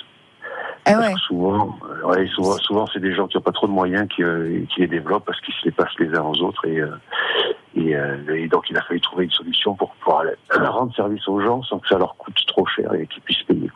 Ah 0.85 0.99
ouais. 0.99 1.13
que 1.13 1.19
souvent, 1.19 1.77
euh, 1.89 2.07
ouais, 2.07 2.27
souvent, 2.27 2.57
souvent 2.57 2.87
c'est 2.93 2.99
des 2.99 3.13
gens 3.13 3.27
qui 3.27 3.37
n'ont 3.37 3.43
pas 3.43 3.51
trop 3.51 3.67
de 3.67 3.71
moyens 3.71 4.07
qui, 4.13 4.23
euh, 4.23 4.65
qui 4.69 4.81
les 4.81 4.87
développent 4.87 5.25
parce 5.25 5.39
qu'ils 5.41 5.53
se 5.53 5.65
les 5.65 5.71
passent 5.71 5.97
les 5.99 6.13
uns 6.15 6.23
aux 6.23 6.41
autres 6.41 6.65
et, 6.65 6.79
euh, 6.79 6.95
et, 7.75 7.95
euh, 7.95 8.35
et 8.35 8.47
donc 8.47 8.69
il 8.69 8.77
a 8.77 8.81
fallu 8.81 8.99
trouver 9.01 9.25
une 9.25 9.31
solution 9.31 9.75
pour 9.75 9.93
pouvoir 9.95 10.23
rendre 10.51 10.93
service 10.95 11.27
aux 11.27 11.39
gens 11.41 11.63
sans 11.63 11.79
que 11.79 11.87
ça 11.87 11.97
leur 11.97 12.15
coûte 12.17 12.37
trop 12.47 12.65
cher 12.67 12.93
et 12.93 13.07
qu'ils 13.07 13.21
puissent 13.21 13.43
payer. 13.43 13.69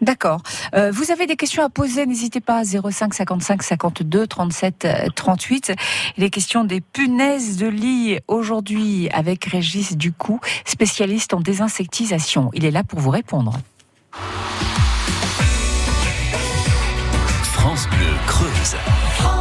D'accord. 0.00 0.40
Euh, 0.74 0.92
vous 0.92 1.10
avez 1.10 1.26
des 1.26 1.36
questions 1.36 1.64
à 1.64 1.68
poser, 1.68 2.06
n'hésitez 2.06 2.40
pas 2.40 2.62
05 2.64 3.14
55 3.14 3.62
52 3.62 4.26
37 4.26 4.84
euh, 4.84 5.06
38. 5.14 5.72
Les 6.16 6.30
questions 6.30 6.64
des 6.64 6.80
punaises 6.80 7.58
de 7.58 7.66
lit 7.66 8.18
aujourd'hui 8.28 9.08
avec 9.12 9.44
Régis 9.44 9.96
Ducou, 9.96 10.40
spécialiste 10.64 11.34
en 11.34 11.40
désinsectisation. 11.40 12.50
Il 12.54 12.64
est 12.64 12.70
là 12.70 12.84
pour 12.84 13.00
vous 13.00 13.10
répondre. 13.10 13.54
Creuse. 18.28 19.37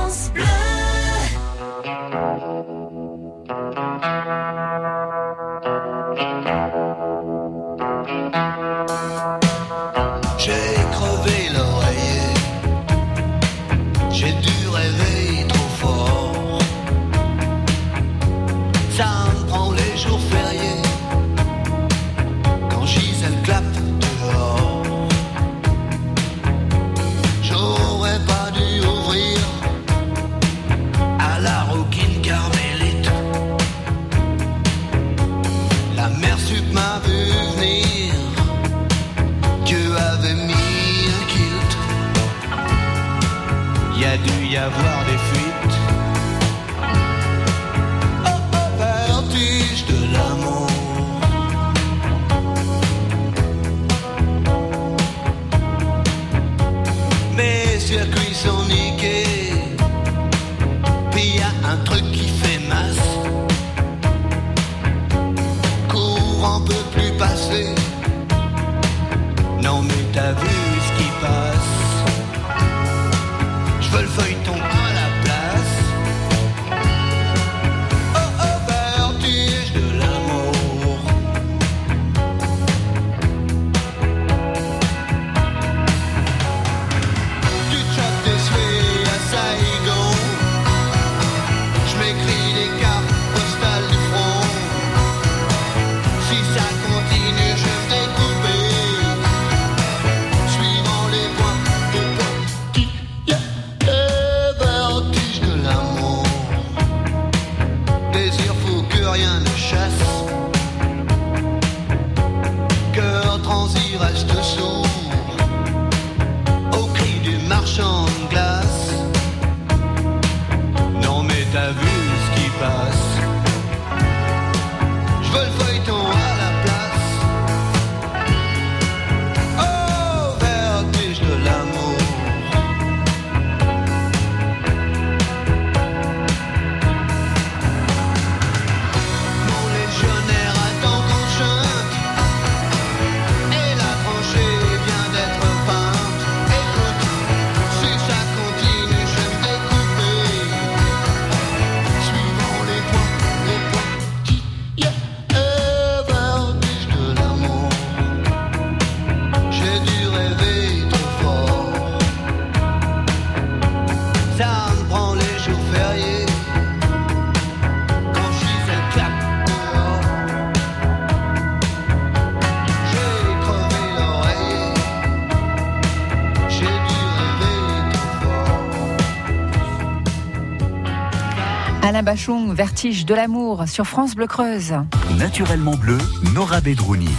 Bachung, 182.07 182.53
Vertige 182.53 183.05
de 183.05 183.13
l'amour 183.13 183.67
sur 183.67 183.85
France 183.85 184.15
Bleu 184.15 184.27
Creuse. 184.27 184.75
Naturellement 185.19 185.75
bleu, 185.75 185.97
Nora 186.33 186.61
Bedrouni. 186.61 187.09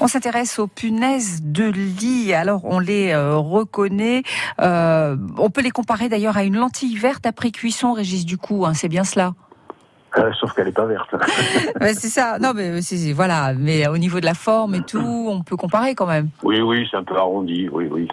On 0.00 0.06
s'intéresse 0.06 0.58
aux 0.58 0.66
punaises 0.66 1.40
de 1.42 1.64
lit. 1.64 2.34
Alors 2.34 2.66
on 2.66 2.78
les 2.78 3.12
euh, 3.12 3.38
reconnaît. 3.38 4.24
Euh, 4.60 5.16
on 5.38 5.48
peut 5.48 5.62
les 5.62 5.70
comparer 5.70 6.10
d'ailleurs 6.10 6.36
à 6.36 6.44
une 6.44 6.56
lentille 6.56 6.94
verte 6.94 7.24
après 7.24 7.50
cuisson, 7.50 7.94
Régis 7.94 8.26
du 8.26 8.36
coup. 8.36 8.66
hein, 8.66 8.74
c'est 8.74 8.90
bien 8.90 9.04
cela? 9.04 9.32
Euh, 10.18 10.32
sauf 10.40 10.52
qu'elle 10.52 10.66
n'est 10.66 10.72
pas 10.72 10.86
verte. 10.86 11.14
Ouais, 11.80 11.94
c'est 11.94 12.08
ça. 12.08 12.38
Non, 12.40 12.52
mais 12.54 12.82
c'est 12.82 12.96
c'est- 12.96 13.12
voilà. 13.12 13.52
Mais 13.54 13.86
au 13.88 13.98
niveau 13.98 14.18
de 14.20 14.24
la 14.26 14.34
forme 14.34 14.74
et 14.74 14.82
tout, 14.82 15.26
on 15.28 15.42
peut 15.42 15.56
comparer 15.56 15.94
quand 15.94 16.06
même. 16.06 16.28
Oui, 16.42 16.60
oui, 16.60 16.86
c'est 16.90 16.96
un 16.96 17.04
peu 17.04 17.16
arrondi, 17.16 17.68
oui, 17.70 17.86
oui. 17.90 18.08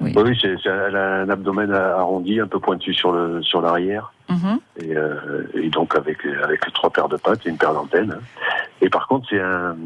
Oui. 0.00 0.12
Oui, 0.16 0.38
c'est, 0.40 0.54
c'est- 0.62 0.68
elle 0.68 0.96
a 0.96 1.20
un 1.22 1.28
abdomen 1.28 1.70
arrondi, 1.72 2.40
un 2.40 2.46
peu 2.46 2.58
pointu 2.58 2.94
sur 2.94 3.12
le 3.12 3.42
sur 3.42 3.60
l'arrière, 3.60 4.12
Mhm. 4.30 4.58
et, 4.78 4.96
euh, 4.96 5.46
et 5.54 5.68
donc 5.68 5.94
avec 5.94 6.18
avec 6.42 6.60
trois 6.72 6.90
paires 6.90 7.08
de 7.08 7.16
pattes 7.16 7.44
et 7.46 7.50
une 7.50 7.58
paire 7.58 7.74
d'antennes. 7.74 8.16
Et 8.80 8.88
par 8.88 9.06
contre, 9.06 9.26
c'est 9.30 9.40
un 9.40 9.76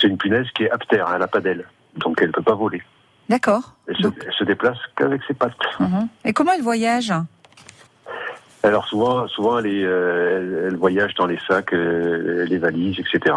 c'est 0.00 0.08
une 0.08 0.16
punaise 0.18 0.46
qui 0.54 0.64
est 0.64 0.70
aptère, 0.70 1.12
elle 1.14 1.22
a 1.22 1.26
pas 1.28 1.40
d'aile, 1.40 1.64
donc 1.96 2.20
elle 2.22 2.32
peut 2.32 2.42
pas 2.42 2.54
voler. 2.54 2.82
D'accord. 3.28 3.74
Elle 3.86 3.96
se, 3.96 4.02
Donc, 4.02 4.14
elle 4.26 4.32
se 4.32 4.44
déplace 4.44 4.78
qu'avec 4.96 5.20
ses 5.28 5.34
pattes. 5.34 5.52
mhm. 5.78 6.08
Et 6.24 6.32
comment 6.32 6.52
elle 6.52 6.62
voyage? 6.62 7.12
Alors 8.64 8.86
souvent, 8.86 9.26
souvent 9.26 9.58
elle, 9.58 9.66
est, 9.66 9.84
euh, 9.84 10.38
elle, 10.38 10.66
elle 10.68 10.76
voyage 10.76 11.14
dans 11.14 11.26
les 11.26 11.38
sacs, 11.48 11.72
euh, 11.72 12.44
les 12.46 12.58
valises, 12.58 12.98
etc. 13.00 13.34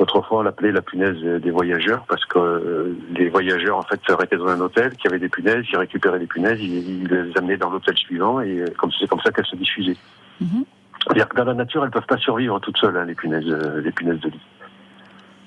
Autrefois, 0.00 0.40
on 0.40 0.42
l'appelait 0.42 0.72
la 0.72 0.82
punaise 0.82 1.16
des 1.16 1.50
voyageurs 1.50 2.04
parce 2.08 2.24
que 2.24 2.38
euh, 2.38 2.96
les 3.14 3.28
voyageurs 3.28 3.78
en 3.78 3.82
fait 3.82 4.00
s'arrêtaient 4.06 4.36
dans 4.36 4.48
un 4.48 4.60
hôtel 4.60 4.96
qui 4.96 5.06
avait 5.06 5.20
des 5.20 5.28
punaises, 5.28 5.64
ils 5.70 5.76
récupéraient 5.76 6.18
les 6.18 6.26
punaises, 6.26 6.58
ils, 6.60 7.02
ils 7.02 7.08
les 7.08 7.38
amenaient 7.38 7.56
dans 7.56 7.70
l'hôtel 7.70 7.96
suivant 7.96 8.40
et 8.40 8.64
comme 8.78 8.90
c'est 8.98 9.06
comme 9.06 9.20
ça 9.20 9.30
qu'elles 9.30 9.46
se 9.46 9.56
diffusaient. 9.56 9.96
Mhm. 10.40 10.64
C'est-à-dire 11.04 11.28
que 11.28 11.36
dans 11.36 11.44
la 11.44 11.54
nature, 11.54 11.84
elles 11.84 11.90
peuvent 11.90 12.06
pas 12.06 12.18
survivre 12.18 12.58
toutes 12.58 12.78
seules, 12.78 12.96
hein, 12.96 13.04
les 13.04 13.14
punaises, 13.14 13.46
les 13.46 13.92
punaises 13.92 14.20
de 14.20 14.28
lit. 14.30 14.40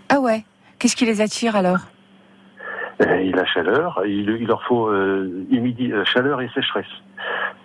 Ah 0.07 0.19
ouais. 0.19 0.45
Qu'est-ce 0.79 0.95
qui 0.95 1.05
les 1.05 1.21
attire 1.21 1.55
alors? 1.55 1.79
Et 3.01 3.31
la 3.31 3.45
chaleur, 3.45 4.01
il, 4.05 4.29
il 4.29 4.47
leur 4.47 4.63
faut 4.63 4.87
euh, 4.87 5.45
humidi- 5.51 5.91
euh, 5.91 6.05
chaleur 6.05 6.41
et 6.41 6.49
sécheresse. 6.53 6.85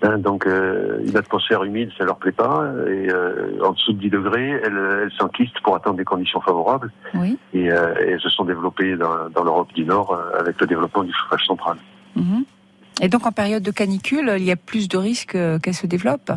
Hein, 0.03 0.18
donc 0.18 0.46
euh, 0.46 0.99
une 1.07 1.16
atmosphère 1.16 1.64
humide, 1.64 1.90
ça 1.99 2.05
leur 2.05 2.16
plaît 2.16 2.33
pas. 2.33 2.70
Et 2.88 3.11
euh, 3.11 3.59
en 3.62 3.72
dessous 3.72 3.92
de 3.92 3.99
10 3.99 4.11
degrés, 4.11 4.51
elles, 4.51 5.01
elles 5.03 5.12
s'enquistent 5.18 5.61
pour 5.62 5.77
attendre 5.77 5.96
des 5.96 6.05
conditions 6.05 6.40
favorables. 6.40 6.90
Oui. 7.14 7.38
Et, 7.55 7.66
elles 7.66 8.20
se 8.20 8.29
sont 8.29 8.44
développées 8.44 8.96
dans, 8.96 9.29
dans 9.31 9.44
l'Europe 9.44 9.72
du 9.75 9.85
Nord 9.85 10.18
avec 10.38 10.61
le 10.61 10.66
développement 10.66 11.05
du 11.05 11.12
chauffage 11.12 11.44
central. 11.46 11.77
Mhm. 12.14 12.44
Et 13.03 13.09
donc 13.09 13.27
en 13.27 13.33
période 13.33 13.62
de 13.62 13.70
canicule, 13.70 14.35
il 14.38 14.44
y 14.44 14.53
a 14.53 14.57
plus 14.57 14.88
de 14.88 14.96
risques 14.96 15.37
qu'elles 15.62 15.75
se 15.75 15.87
développent? 15.87 16.33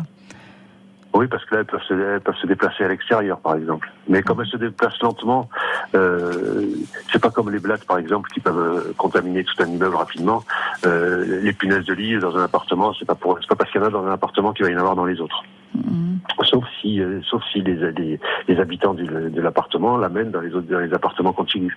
Oui, 1.12 1.26
parce 1.26 1.44
que 1.44 1.54
là, 1.56 1.60
elles 1.62 1.66
peuvent 1.66 1.82
se, 1.82 1.92
elles 1.94 2.20
peuvent 2.20 2.36
se 2.36 2.46
déplacer 2.46 2.84
à 2.84 2.88
l'extérieur, 2.88 3.40
par 3.40 3.56
exemple. 3.56 3.90
Mais 4.08 4.22
comme 4.22 4.40
elles 4.40 4.46
se 4.46 4.56
déplacent 4.56 5.00
lentement, 5.02 5.48
euh, 5.96 6.66
c'est 7.12 7.20
pas 7.20 7.30
comme 7.30 7.50
les 7.50 7.58
blattes, 7.58 7.84
par 7.84 7.98
exemple, 7.98 8.30
qui 8.30 8.38
peuvent 8.38 8.56
euh, 8.58 8.92
contaminer 8.96 9.42
tout 9.42 9.60
un 9.60 9.66
immeuble 9.66 9.96
rapidement. 9.96 10.44
Euh, 10.86 11.40
les 11.42 11.52
punaises 11.52 11.84
de 11.84 11.94
lit 11.94 12.16
dans 12.20 12.36
un 12.36 12.44
appartement, 12.44 12.94
c'est 12.96 13.04
pas 13.06 13.16
pour, 13.16 13.36
c'est 13.40 13.48
pas 13.48 13.56
parce 13.56 13.72
qu'il 13.72 13.80
y 13.80 13.84
en 13.84 13.88
a 13.88 13.90
dans 13.90 14.06
un 14.06 14.12
appartement 14.12 14.52
qu'il 14.52 14.64
va 14.64 14.70
y 14.70 14.76
en 14.76 14.78
avoir 14.78 14.94
dans 14.94 15.04
les 15.04 15.20
autres. 15.20 15.42
Mhm. 15.74 16.20
Sauf 16.44 16.64
si, 16.80 17.00
euh, 17.00 17.20
sauf 17.28 17.42
si 17.52 17.60
les, 17.60 17.74
les, 17.92 18.20
les 18.46 18.60
habitants 18.60 18.94
du- 18.94 19.04
de 19.04 19.40
l'appartement 19.40 19.96
l'amènent 19.96 20.30
dans 20.30 20.40
les 20.40 20.54
autres, 20.54 20.68
dans 20.70 20.78
les 20.78 20.92
appartements 20.94 21.32
contigus. 21.32 21.76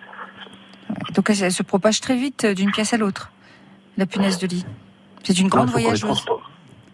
Donc 1.16 1.30
elle, 1.30 1.52
se 1.52 1.64
propage 1.64 2.02
très 2.02 2.16
vite 2.16 2.46
euh, 2.46 2.54
d'une 2.54 2.72
pièce 2.72 2.94
à 2.94 2.98
l'autre, 2.98 3.32
la 3.98 4.06
punaise 4.06 4.38
de 4.38 4.46
lit. 4.48 4.66
C'est 5.24 5.40
une 5.40 5.48
grande 5.48 5.68
Non, 5.68 5.72
voyageuse. 5.74 6.26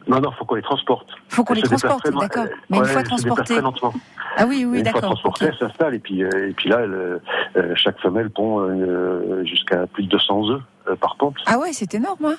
Non, 0.10 0.19
non, 0.19 0.32
faut 0.32 0.43
qu'on 0.45 0.56
les 0.56 0.62
transporte. 0.62 1.08
faut 1.30 1.43
qu'on 1.43 1.54
les 1.54 1.62
transporte, 1.62 2.10
d'accord. 2.19 2.43
Euh, 2.45 2.50
Mais 2.69 2.78
une 2.78 2.84
ouais, 2.84 2.89
fois 2.89 3.04
transportées. 3.04 3.54
très 3.54 3.62
lentement. 3.62 3.93
Ah 4.38 4.45
oui, 4.48 4.65
oui, 4.65 4.80
une 4.80 4.86
fois 4.89 5.00
d'accord. 5.02 5.36
elles 5.41 5.56
s'installent 5.58 5.95
et 5.95 6.00
puis 6.00 6.24
euh, 6.24 6.50
et 6.50 6.54
puis 6.54 6.67
là, 6.69 6.80
elles, 6.84 7.19
euh, 7.58 7.74
chaque 7.76 8.00
femelle 8.00 8.30
pond 8.30 8.60
euh, 8.60 9.43
jusqu'à 9.45 9.86
plus 9.88 10.04
de 10.04 10.10
200 10.10 10.50
œufs 10.50 10.62
euh, 10.89 10.95
par 10.95 11.15
ponte. 11.17 11.36
Ah 11.45 11.58
ouais, 11.60 11.74
c'est 11.74 11.93
énorme. 11.93 12.26
hein. 12.26 12.36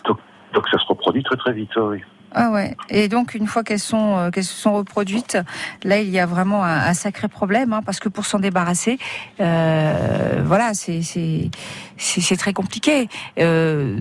Donc 0.52 0.68
ça 0.68 0.78
se 0.78 0.86
reproduit 0.86 1.22
très 1.22 1.36
très 1.36 1.52
vite. 1.52 1.70
oui. 1.76 2.00
Ah 2.32 2.52
ouais. 2.52 2.76
Et 2.90 3.08
donc 3.08 3.34
une 3.34 3.48
fois 3.48 3.64
qu'elles 3.64 3.80
sont 3.80 4.16
euh, 4.16 4.30
qu'elles 4.30 4.44
se 4.44 4.54
sont 4.54 4.74
reproduites, 4.74 5.36
là 5.82 5.98
il 6.00 6.08
y 6.10 6.20
a 6.20 6.26
vraiment 6.26 6.62
un, 6.64 6.76
un 6.86 6.94
sacré 6.94 7.26
problème 7.26 7.72
hein, 7.72 7.80
parce 7.84 7.98
que 7.98 8.08
pour 8.08 8.24
s'en 8.24 8.38
débarrasser, 8.38 8.98
euh, 9.40 10.40
voilà, 10.44 10.74
c'est 10.74 11.02
c'est 11.02 11.50
c'est 11.96 12.20
c'est 12.20 12.36
très 12.36 12.52
compliqué. 12.52 13.08
Euh, 13.38 13.96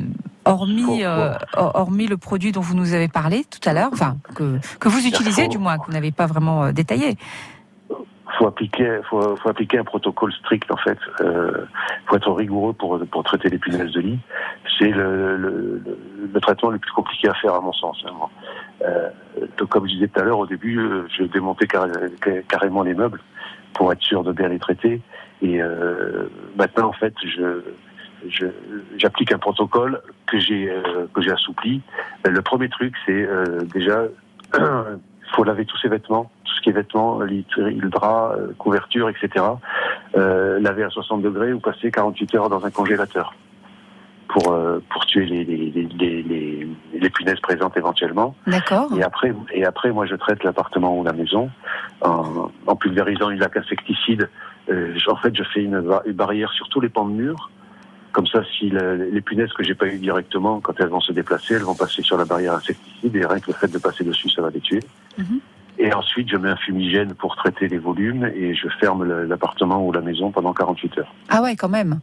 hormis 0.50 1.04
euh, 1.04 1.34
hormis 1.56 2.08
le 2.08 2.18
produit 2.18 2.52
dont 2.52 2.62
vous 2.62 2.76
nous 2.76 2.94
avez 2.94 3.08
parlé 3.08 3.44
tout 3.46 3.68
à 3.70 3.74
l'heure, 3.74 3.90
enfin 3.94 4.18
que 4.36 4.60
que 4.80 4.90
vous 4.90 5.06
utilisez 5.08 5.48
du 5.48 5.58
moins, 5.58 5.78
que 5.78 5.86
vous 5.86 5.94
n'avez 5.94 6.12
pas 6.12 6.26
vraiment 6.28 6.66
euh, 6.66 6.72
détaillé. 6.72 7.18
faut 8.38 8.48
appliquer, 8.48 9.00
faut, 9.10 9.36
faut 9.36 9.50
appliquer 9.50 9.80
un 9.80 9.84
protocole 9.84 10.32
strict 10.34 10.72
en 10.72 10.78
fait. 10.78 10.98
Euh, 11.22 11.66
faut 12.08 12.16
être 12.16 12.32
rigoureux 12.32 12.74
pour 12.74 13.00
pour 13.12 13.24
traiter 13.24 13.50
les 13.50 13.58
punaises 13.58 13.92
de 13.92 14.00
lit. 14.02 14.20
C'est 14.78 14.90
le, 14.92 15.36
le, 15.36 15.84
le, 16.34 16.40
traitement 16.40 16.70
le 16.70 16.80
plus 16.80 16.92
compliqué 16.92 17.28
à 17.28 17.34
faire 17.34 17.54
à 17.54 17.60
mon 17.62 17.74
sens. 17.74 17.98
hein. 18.08 18.12
Euh, 18.88 19.10
donc, 19.58 19.68
comme 19.70 19.86
je 19.88 19.94
disais 19.94 20.08
tout 20.08 20.22
à 20.22 20.24
l'heure, 20.24 20.40
au 20.40 20.46
début, 20.48 20.80
euh, 20.80 21.06
je 21.18 21.24
démontais 21.24 21.68
carré- 21.68 21.92
carrément 22.48 22.82
les 22.84 22.94
meubles 22.94 23.20
pour 23.74 23.92
être 23.92 24.02
sûr 24.02 24.24
de 24.24 24.32
bien 24.32 24.48
les 24.48 24.60
traiter. 24.60 25.02
Et 25.42 25.62
euh, 25.62 26.30
maintenant, 26.58 26.88
en 26.90 26.94
fait, 26.94 27.14
je- 27.26 27.62
j'applique 28.98 29.32
un 29.32 29.38
protocole 29.38 30.02
que 30.28 30.40
j'ai 30.40 30.70
euh, 30.70 31.08
que 31.14 31.22
j'ai 31.22 31.32
assoupli. 31.32 31.82
Euh, 32.26 32.32
Le 32.32 32.42
premier 32.42 32.70
truc, 32.70 32.96
c'est 33.06 33.24
euh, 33.24 33.62
déjà 33.74 34.04
faut 35.36 35.44
laver 35.44 35.66
tous 35.66 35.78
ses 35.78 35.90
vêtements, 35.90 36.32
tout 36.44 36.54
ce 36.56 36.62
qui 36.62 36.70
est 36.70 36.74
vêtements, 36.74 37.22
lit, 37.22 37.46
drap, 37.84 38.36
euh, 38.36 38.54
couverture, 38.58 39.10
etc. 39.10 39.46
Euh, 40.18 40.60
laver 40.60 40.84
à 40.84 40.90
60 40.90 41.22
degrés 41.22 41.54
ou 41.54 41.60
passer 41.60 41.92
48 41.92 42.36
heures 42.36 42.50
dans 42.50 42.66
un 42.66 42.72
congélateur 42.72 43.34
pour 44.28 44.52
euh, 44.52 44.80
pour 44.90 45.06
tuer 45.06 45.26
les 45.26 45.44
les, 45.44 45.72
les, 45.72 46.68
les, 46.94 47.10
punaises 47.10 47.40
présentes 47.40 47.76
éventuellement. 47.78 48.36
D'accord. 48.48 48.90
Et 48.98 49.04
après, 49.04 49.34
et 49.54 49.66
après, 49.66 49.92
moi, 49.92 50.06
je 50.06 50.16
traite 50.16 50.44
l'appartement 50.44 50.98
ou 50.98 51.04
la 51.04 51.14
maison 51.14 51.50
en, 52.02 52.52
en 52.66 52.76
pulvérisant 52.76 53.30
une 53.30 53.40
laque 53.40 53.58
insecticide. 53.58 54.30
Euh, 54.70 54.96
en 55.08 55.16
fait, 55.16 55.36
je 55.36 55.44
fais 55.44 55.64
une, 55.64 55.84
une 56.06 56.14
barrière 56.14 56.52
sur 56.54 56.70
tous 56.70 56.80
les 56.80 56.90
pans 56.90 57.08
de 57.08 57.14
mur. 57.14 57.50
Comme 58.12 58.26
ça, 58.28 58.42
si 58.58 58.70
le- 58.70 58.96
les 59.12 59.22
punaises 59.22 59.54
que 59.54 59.64
j'ai 59.64 59.76
pas 59.76 59.86
eues 59.88 60.00
directement, 60.00 60.60
quand 60.62 60.74
elles 60.80 60.88
vont 60.90 61.00
se 61.00 61.12
déplacer, 61.12 61.54
elles 61.56 61.64
vont 61.64 61.76
passer 61.76 62.02
sur 62.02 62.18
la 62.18 62.26
barrière 62.26 62.54
insecticide 62.56 63.16
et 63.16 63.26
rien 63.26 63.40
que 63.40 63.48
le 63.52 63.54
fait 63.54 63.68
de 63.68 63.78
passer 63.78 64.04
dessus, 64.04 64.30
ça 64.30 64.42
va 64.42 64.50
les 64.50 64.60
tuer. 64.62 64.80
Mhm. 65.18 65.40
Et 65.78 65.94
ensuite, 65.94 66.30
je 66.30 66.36
mets 66.36 66.50
un 66.50 66.56
fumigène 66.58 67.14
pour 67.14 67.36
traiter 67.36 67.68
les 67.68 67.78
volumes 67.78 68.26
et 68.36 68.54
je 68.54 68.68
ferme 68.80 69.06
l'appartement 69.26 69.86
ou 69.86 69.92
la 69.92 70.02
maison 70.02 70.32
pendant 70.32 70.54
48 70.54 70.98
heures. 70.98 71.14
Ah 71.30 71.42
ouais, 71.42 71.56
quand 71.56 71.70
même. 71.70 72.00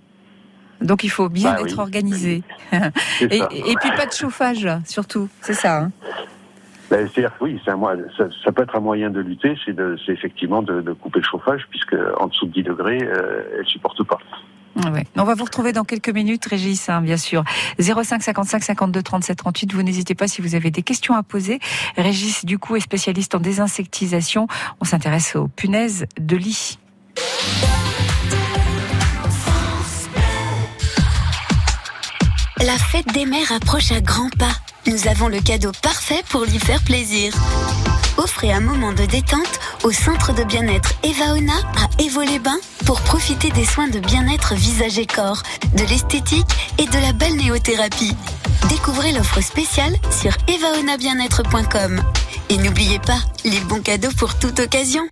Donc 0.80 1.04
il 1.04 1.10
faut 1.10 1.28
bien 1.28 1.54
Bah 1.54 1.60
être 1.62 1.74
oui. 1.74 1.80
organisé. 1.80 2.42
C'est 3.18 3.32
Et, 3.34 3.74
puis 3.80 3.90
pas 3.96 4.06
de 4.06 4.12
chauffage, 4.12 4.68
surtout. 4.84 5.28
C'est 5.40 5.54
ça. 5.54 5.80
hein 5.82 5.92
Ben, 6.90 7.08
c'est-à-dire 7.08 7.36
que 7.36 7.44
oui, 7.44 7.60
c'est 7.64 7.70
un 7.72 7.76
moyen, 7.76 8.02
ça, 8.16 8.28
ça 8.44 8.52
peut 8.52 8.62
être 8.62 8.76
un 8.76 8.80
moyen 8.80 9.10
de 9.10 9.20
lutter, 9.20 9.56
c'est 9.64 9.74
c'est 10.04 10.12
effectivement 10.12 10.62
de, 10.62 10.80
de 10.82 10.92
couper 10.92 11.18
le 11.20 11.24
chauffage, 11.24 11.66
puisque 11.70 11.96
en 12.18 12.28
dessous 12.28 12.46
de 12.46 12.52
10 12.52 12.62
degrés, 12.62 13.02
euh, 13.02 13.42
elle 13.58 13.66
supporte 13.66 14.02
pas. 14.04 14.18
Ah 14.84 14.90
Ouais. 14.90 15.04
On 15.16 15.24
va 15.24 15.34
vous 15.34 15.44
retrouver 15.44 15.72
dans 15.72 15.84
quelques 15.84 16.10
minutes, 16.10 16.44
Régis, 16.46 16.88
hein, 16.88 17.00
bien 17.00 17.16
sûr. 17.16 17.44
05 17.78 18.22
55 18.22 18.62
52 18.62 19.02
37 19.02 19.36
38. 19.38 19.72
Vous 19.72 19.82
n'hésitez 19.82 20.14
pas 20.14 20.28
si 20.28 20.42
vous 20.42 20.54
avez 20.54 20.70
des 20.70 20.82
questions 20.82 21.14
à 21.14 21.22
poser. 21.22 21.60
Régis, 21.96 22.44
du 22.44 22.58
coup, 22.58 22.76
est 22.76 22.80
spécialiste 22.80 23.34
en 23.34 23.40
désinsectisation. 23.40 24.46
On 24.80 24.84
s'intéresse 24.84 25.36
aux 25.36 25.48
punaises 25.48 26.06
de 26.18 26.36
lit. 26.36 26.78
La 32.64 32.76
fête 32.78 33.06
des 33.12 33.26
mères 33.26 33.52
approche 33.52 33.92
à 33.92 34.00
grands 34.00 34.30
pas. 34.38 34.52
Nous 34.86 35.08
avons 35.08 35.26
le 35.26 35.40
cadeau 35.40 35.72
parfait 35.82 36.22
pour 36.28 36.44
lui 36.44 36.60
faire 36.60 36.80
plaisir. 36.82 37.32
Offrez 38.18 38.52
un 38.52 38.60
moment 38.60 38.92
de 38.92 39.04
détente 39.04 39.60
au 39.82 39.90
centre 39.90 40.32
de 40.32 40.44
bien-être 40.44 40.94
Evaona 41.02 41.54
à 41.76 42.02
Évaux-les-Bains 42.02 42.60
pour 42.84 43.00
profiter 43.00 43.50
des 43.50 43.64
soins 43.64 43.88
de 43.88 43.98
bien-être 43.98 44.54
visage 44.54 44.98
et 44.98 45.06
corps, 45.06 45.42
de 45.74 45.82
l'esthétique 45.84 46.46
et 46.78 46.86
de 46.86 46.98
la 46.98 47.12
balnéothérapie. 47.12 48.14
Découvrez 48.68 49.10
l'offre 49.12 49.40
spéciale 49.40 49.96
sur 50.10 50.32
evaonabienêtre.com. 50.46 52.02
Et 52.50 52.56
n'oubliez 52.58 53.00
pas, 53.00 53.18
les 53.44 53.60
bons 53.60 53.82
cadeaux 53.82 54.12
pour 54.16 54.38
toute 54.38 54.60
occasion. 54.60 55.02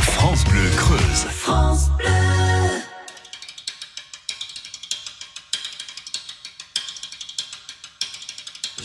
France 0.00 0.44
Bleu 0.44 0.70
Creuse. 0.76 1.26
France 1.30 1.90
Bleu. 1.98 2.31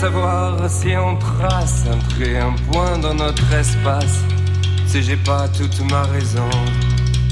Savoir 0.00 0.56
si 0.70 0.96
on 0.96 1.14
trace 1.16 1.84
un 1.86 1.98
trait, 2.08 2.38
un 2.38 2.54
point 2.72 2.96
dans 2.96 3.12
notre 3.12 3.52
espace. 3.52 4.24
Si 4.86 5.02
j'ai 5.02 5.16
pas 5.18 5.46
toute 5.48 5.78
ma 5.90 6.04
raison, 6.04 6.48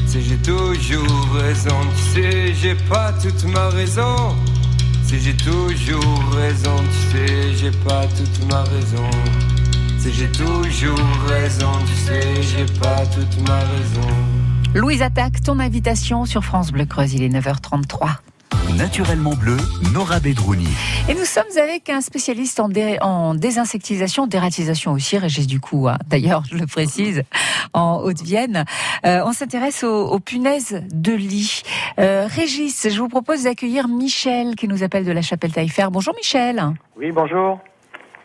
si 0.07 0.21
j'ai 0.21 0.37
toujours 0.37 1.33
raison, 1.33 1.77
tu 1.97 2.03
sais, 2.13 2.55
j'ai 2.55 2.75
pas 2.75 3.15
toute 3.23 3.45
ma 3.45 3.71
raison. 3.71 4.37
Si 5.03 5.19
j'ai 5.19 5.35
toujours 5.35 6.23
raison, 6.37 6.77
tu 6.91 7.17
sais, 7.17 7.55
j'ai 7.55 7.71
pas 7.71 8.07
toute 8.19 8.53
ma 8.53 8.63
raison. 8.65 9.11
Si 9.99 10.13
j'ai 10.13 10.31
toujours 10.33 10.99
raison, 11.27 11.73
tu 11.87 11.95
sais, 11.95 12.43
j'ai 12.43 12.67
pas 12.81 13.07
toute 13.07 13.49
ma 13.49 13.61
raison. 13.61 14.11
Louise 14.75 15.01
Attaque, 15.01 15.43
ton 15.43 15.59
invitation 15.59 16.27
sur 16.27 16.45
France 16.45 16.71
Bleu 16.71 16.85
Creuse. 16.85 17.15
Il 17.15 17.23
est 17.23 17.31
9h33. 17.31 18.28
Naturellement 18.77 19.35
bleu, 19.35 19.57
Nora 19.93 20.21
Bedrouni. 20.21 20.69
Et 21.09 21.15
nous 21.15 21.25
sommes 21.25 21.45
avec 21.61 21.89
un 21.91 22.01
spécialiste 22.01 22.61
en, 22.61 22.69
dé- 22.69 22.99
en 23.01 23.35
désinsectisation, 23.35 24.27
dératisation 24.27 24.93
aussi, 24.93 25.19
Régis 25.19 25.47
Ducou, 25.47 25.89
hein. 25.89 25.99
d'ailleurs, 26.07 26.43
je 26.51 26.57
le 26.57 26.67
précise, 26.67 27.23
en 27.73 28.01
Haute-Vienne. 28.03 28.65
Euh, 29.07 29.23
on 29.25 29.33
s'intéresse 29.33 29.83
aux, 29.85 30.09
aux 30.11 30.21
punaises 30.21 30.83
de 30.93 31.13
lit. 31.13 31.63
Euh, 31.99 32.27
Régis, 32.29 32.89
je 32.91 32.99
vous 33.01 33.09
propose 33.09 33.45
d'accueillir 33.45 33.89
Michel 33.89 34.55
qui 34.55 34.69
nous 34.69 34.83
appelle 34.83 35.05
de 35.05 35.13
la 35.13 35.23
chapelle 35.23 35.53
Taillefer. 35.53 35.87
Bonjour 35.91 36.15
Michel, 36.15 36.63
Oui, 36.97 37.11
bonjour. 37.11 37.59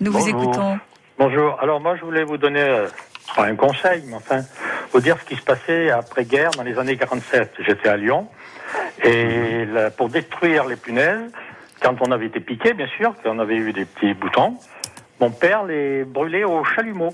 nous 0.01 0.11
vous 0.11 0.27
écoutons. 0.27 0.77
Bonjour. 1.17 1.57
Alors 1.61 1.79
moi, 1.79 1.95
je 1.95 2.03
voulais 2.03 2.23
vous 2.23 2.37
donner 2.37 2.61
euh, 2.61 2.87
pas 3.35 3.45
un 3.45 3.55
conseil, 3.55 4.03
mais 4.07 4.15
enfin, 4.15 4.41
vous 4.91 4.99
dire 4.99 5.17
ce 5.19 5.25
qui 5.33 5.39
se 5.39 5.45
passait 5.45 5.89
après-guerre 5.89 6.51
dans 6.51 6.63
les 6.63 6.77
années 6.77 6.97
47. 6.97 7.53
J'étais 7.65 7.89
à 7.89 7.97
Lyon 7.97 8.27
et 9.03 9.65
là, 9.65 9.91
pour 9.91 10.09
détruire 10.09 10.65
les 10.65 10.75
punaises, 10.75 11.31
quand 11.81 11.95
on 12.01 12.11
avait 12.11 12.27
été 12.27 12.39
piqué, 12.39 12.73
bien 12.73 12.87
sûr, 12.87 13.13
quand 13.23 13.31
on 13.35 13.39
avait 13.39 13.55
eu 13.57 13.73
des 13.73 13.85
petits 13.85 14.13
boutons, 14.13 14.57
mon 15.19 15.31
père 15.31 15.63
les 15.63 16.03
brûlait 16.05 16.43
au 16.43 16.63
chalumeau. 16.63 17.09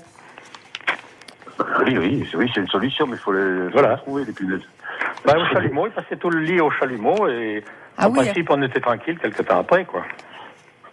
Oui, 1.84 1.98
oui, 1.98 2.28
c'est- 2.30 2.36
oui, 2.36 2.50
c'est 2.54 2.60
une 2.60 2.68
solution, 2.68 3.06
mais 3.06 3.16
il 3.16 3.18
faut 3.18 3.32
les, 3.32 3.66
faut 3.66 3.72
Voilà. 3.72 3.90
les 3.90 3.96
trouver, 3.98 4.24
les 4.24 4.32
punaises. 4.32 4.62
Bah, 5.24 5.34
au 5.38 5.44
chalumeau, 5.52 5.86
il 5.86 5.92
passait 5.92 6.16
tout 6.16 6.30
le 6.30 6.40
lit 6.40 6.60
au 6.60 6.70
chalumeau 6.70 7.28
et 7.28 7.62
Ah 7.98 8.06
en 8.08 8.10
oui. 8.12 8.18
principe, 8.24 8.48
on 8.50 8.62
était 8.62 8.80
tranquille 8.80 9.18
quelques 9.18 9.44
temps 9.46 9.60
après, 9.60 9.84
quoi. 9.84 10.04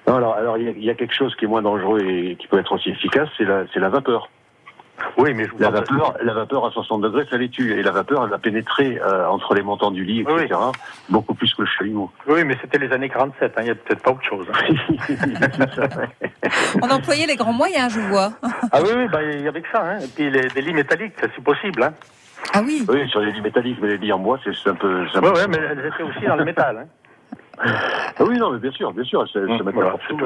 Non, 0.08 0.15
alors, 0.17 0.36
alors 0.36 0.58
il 0.58 0.77
y, 0.77 0.86
y 0.86 0.89
a 0.89 0.93
quelque 0.95 1.13
chose 1.13 1.36
qui 1.36 1.45
est 1.45 1.47
moins 1.47 1.62
dangereux 1.62 2.01
et 2.01 2.36
qui 2.38 2.47
peut 2.47 2.60
être 2.60 2.71
aussi 2.73 2.89
efficace, 2.89 3.30
c'est 3.38 3.43
la, 3.45 3.63
c'est 3.73 3.80
la 3.80 3.89
vapeur. 3.89 4.30
Oui, 5.17 5.33
mais 5.33 5.45
je 5.45 5.51
vous 5.51 5.60
La 5.60 5.69
vapeur, 5.69 6.15
la 6.21 6.33
vapeur 6.33 6.65
à 6.65 6.71
60 6.71 7.01
degrés, 7.01 7.25
ça 7.29 7.38
les 7.38 7.49
tue. 7.49 7.71
Et 7.79 7.83
la 7.83 7.91
vapeur, 7.91 8.23
elle 8.23 8.29
va 8.29 8.38
pénétrer 8.38 8.99
euh, 8.99 9.27
entre 9.27 9.53
les 9.55 9.62
montants 9.62 9.91
du 9.91 10.03
lit, 10.03 10.21
etc. 10.21 10.47
Beaucoup 11.10 11.33
plus 11.33 11.53
que 11.53 11.62
le 11.62 11.67
chalumeau. 11.67 12.12
Oui, 12.27 12.43
mais 12.43 12.57
c'était 12.62 12.77
les 12.77 12.91
années 12.91 13.10
47, 13.10 13.53
hein, 13.57 13.62
il 13.62 13.63
n'y 13.65 13.69
a 13.71 13.75
peut-être 13.75 14.01
pas 14.01 14.12
autre 14.12 14.23
chose. 14.23 14.47
hein. 14.53 14.75
On 16.81 16.89
employait 16.89 17.25
les 17.27 17.36
grands 17.36 17.53
moyens, 17.53 17.93
je 17.93 17.99
vois. 17.99 18.31
ah 18.71 18.79
oui, 18.81 18.89
oui, 18.95 19.07
bah, 19.12 19.23
il 19.23 19.41
y 19.41 19.47
avait 19.47 19.62
que 19.62 19.69
ça. 19.71 19.83
Hein. 19.83 19.99
Et 19.99 20.07
puis 20.07 20.29
les, 20.29 20.47
des 20.49 20.62
lits 20.62 20.73
métalliques, 20.73 21.13
c'est 21.19 21.33
si 21.33 21.41
possible. 21.41 21.83
Hein. 21.83 21.93
Ah 22.53 22.62
oui 22.63 22.86
Oui, 22.88 23.07
sur 23.10 23.19
les 23.19 23.31
lits 23.31 23.41
métalliques, 23.41 23.79
mais 23.81 23.89
les 23.89 23.97
lits 23.97 24.13
en 24.13 24.19
bois, 24.19 24.39
c'est 24.43 24.69
un 24.69 24.75
peu. 24.75 25.05
Oui, 25.15 25.29
ouais, 25.29 25.47
mais 25.49 25.57
elles 25.57 25.86
étaient 25.86 26.03
aussi 26.03 26.25
dans 26.25 26.36
le 26.36 26.45
métal. 26.45 26.88
Ah 27.60 28.24
oui, 28.24 28.38
non, 28.38 28.52
mais 28.52 28.60
bien 28.60 28.72
sûr, 28.72 28.91
bien 28.93 29.04
sûr, 29.04 29.26
c'est 29.32 29.39
Voilà, 29.74 29.96
tout. 30.08 30.17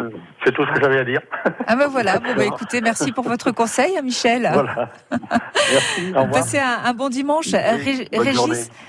C'est 0.43 0.53
tout 0.53 0.65
ce 0.65 0.71
que 0.73 0.81
j'avais 0.81 0.99
à 0.99 1.03
dire. 1.03 1.21
Ah 1.67 1.75
ben 1.75 1.87
voilà, 1.87 2.19
bon 2.19 2.33
bah 2.35 2.45
écoutez, 2.45 2.81
merci 2.81 3.11
pour 3.11 3.23
votre 3.23 3.51
conseil, 3.51 3.97
hein, 3.97 4.01
Michel. 4.01 4.49
Voilà. 4.53 4.89
Merci, 5.11 6.01
au 6.15 6.21
revoir. 6.21 6.29
Passez 6.31 6.59
un, 6.59 6.79
un 6.83 6.93
bon 6.93 7.09
dimanche. 7.09 7.51
Régis, 7.53 8.07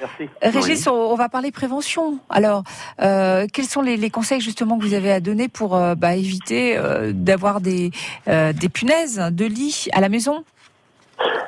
Merci. 0.01 0.29
Régis, 0.43 0.87
on, 0.89 0.93
on 0.93 1.15
va 1.15 1.29
parler 1.29 1.53
prévention. 1.53 2.19
Alors, 2.31 2.65
euh, 3.01 3.47
quels 3.53 3.67
sont 3.67 3.83
les, 3.83 3.97
les 3.97 4.11
conseils 4.11 4.41
justement 4.41 4.79
que 4.79 4.85
vous 4.85 4.95
avez 4.95 5.13
à 5.13 5.21
donner 5.21 5.49
pour 5.49 5.77
euh, 5.77 5.95
bah, 5.95 6.15
éviter 6.15 6.77
euh, 6.77 7.13
d'avoir 7.15 7.61
des, 7.61 7.91
euh, 8.29 8.53
des 8.53 8.69
punaises 8.69 9.19
de 9.33 9.45
lit 9.45 9.89
à 9.93 10.01
la 10.01 10.09
maison? 10.09 10.45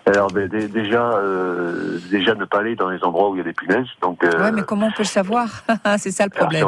Alors, 0.06 0.28
ben, 0.30 0.48
dé- 0.48 0.68
déjà, 0.68 1.12
euh, 1.14 1.98
déjà 2.10 2.34
ne 2.34 2.44
pas 2.44 2.58
aller 2.60 2.76
dans 2.76 2.90
les 2.90 3.02
endroits 3.04 3.30
où 3.30 3.34
il 3.34 3.38
y 3.38 3.40
a 3.40 3.44
des 3.44 3.52
punaises. 3.54 3.86
Donc, 4.02 4.22
euh, 4.22 4.30
Ouais, 4.42 4.52
mais 4.52 4.62
comment 4.62 4.86
on 4.86 4.90
peut 4.90 4.96
le 5.02 5.04
savoir? 5.04 5.46
C'est 5.98 6.10
ça 6.10 6.24
le 6.24 6.30
problème. 6.30 6.66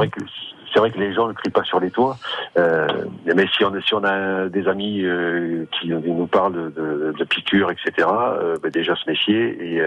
c'est 0.73 0.79
vrai 0.81 0.91
que 0.91 0.99
les 0.99 1.13
gens 1.15 1.29
ne 1.29 1.33
crient 1.35 1.51
pas 1.53 1.63
sur 1.65 1.79
les 1.81 1.91
toits. 1.91 2.17
Euh, 2.59 2.87
mais 3.35 3.47
si 3.57 3.65
on, 3.65 3.73
si 3.81 3.95
on 3.95 4.05
a 4.05 4.49
des 4.49 4.67
amis 4.69 5.03
euh, 5.05 5.65
qui 5.81 5.89
nous 5.89 6.27
parlent 6.27 6.73
de, 6.73 7.15
de 7.19 7.25
piqûres, 7.25 7.71
etc., 7.71 8.09
euh, 8.09 8.57
ben, 8.63 8.71
déjà 8.71 8.95
se 8.97 9.09
méfier 9.09 9.75
et, 9.77 9.83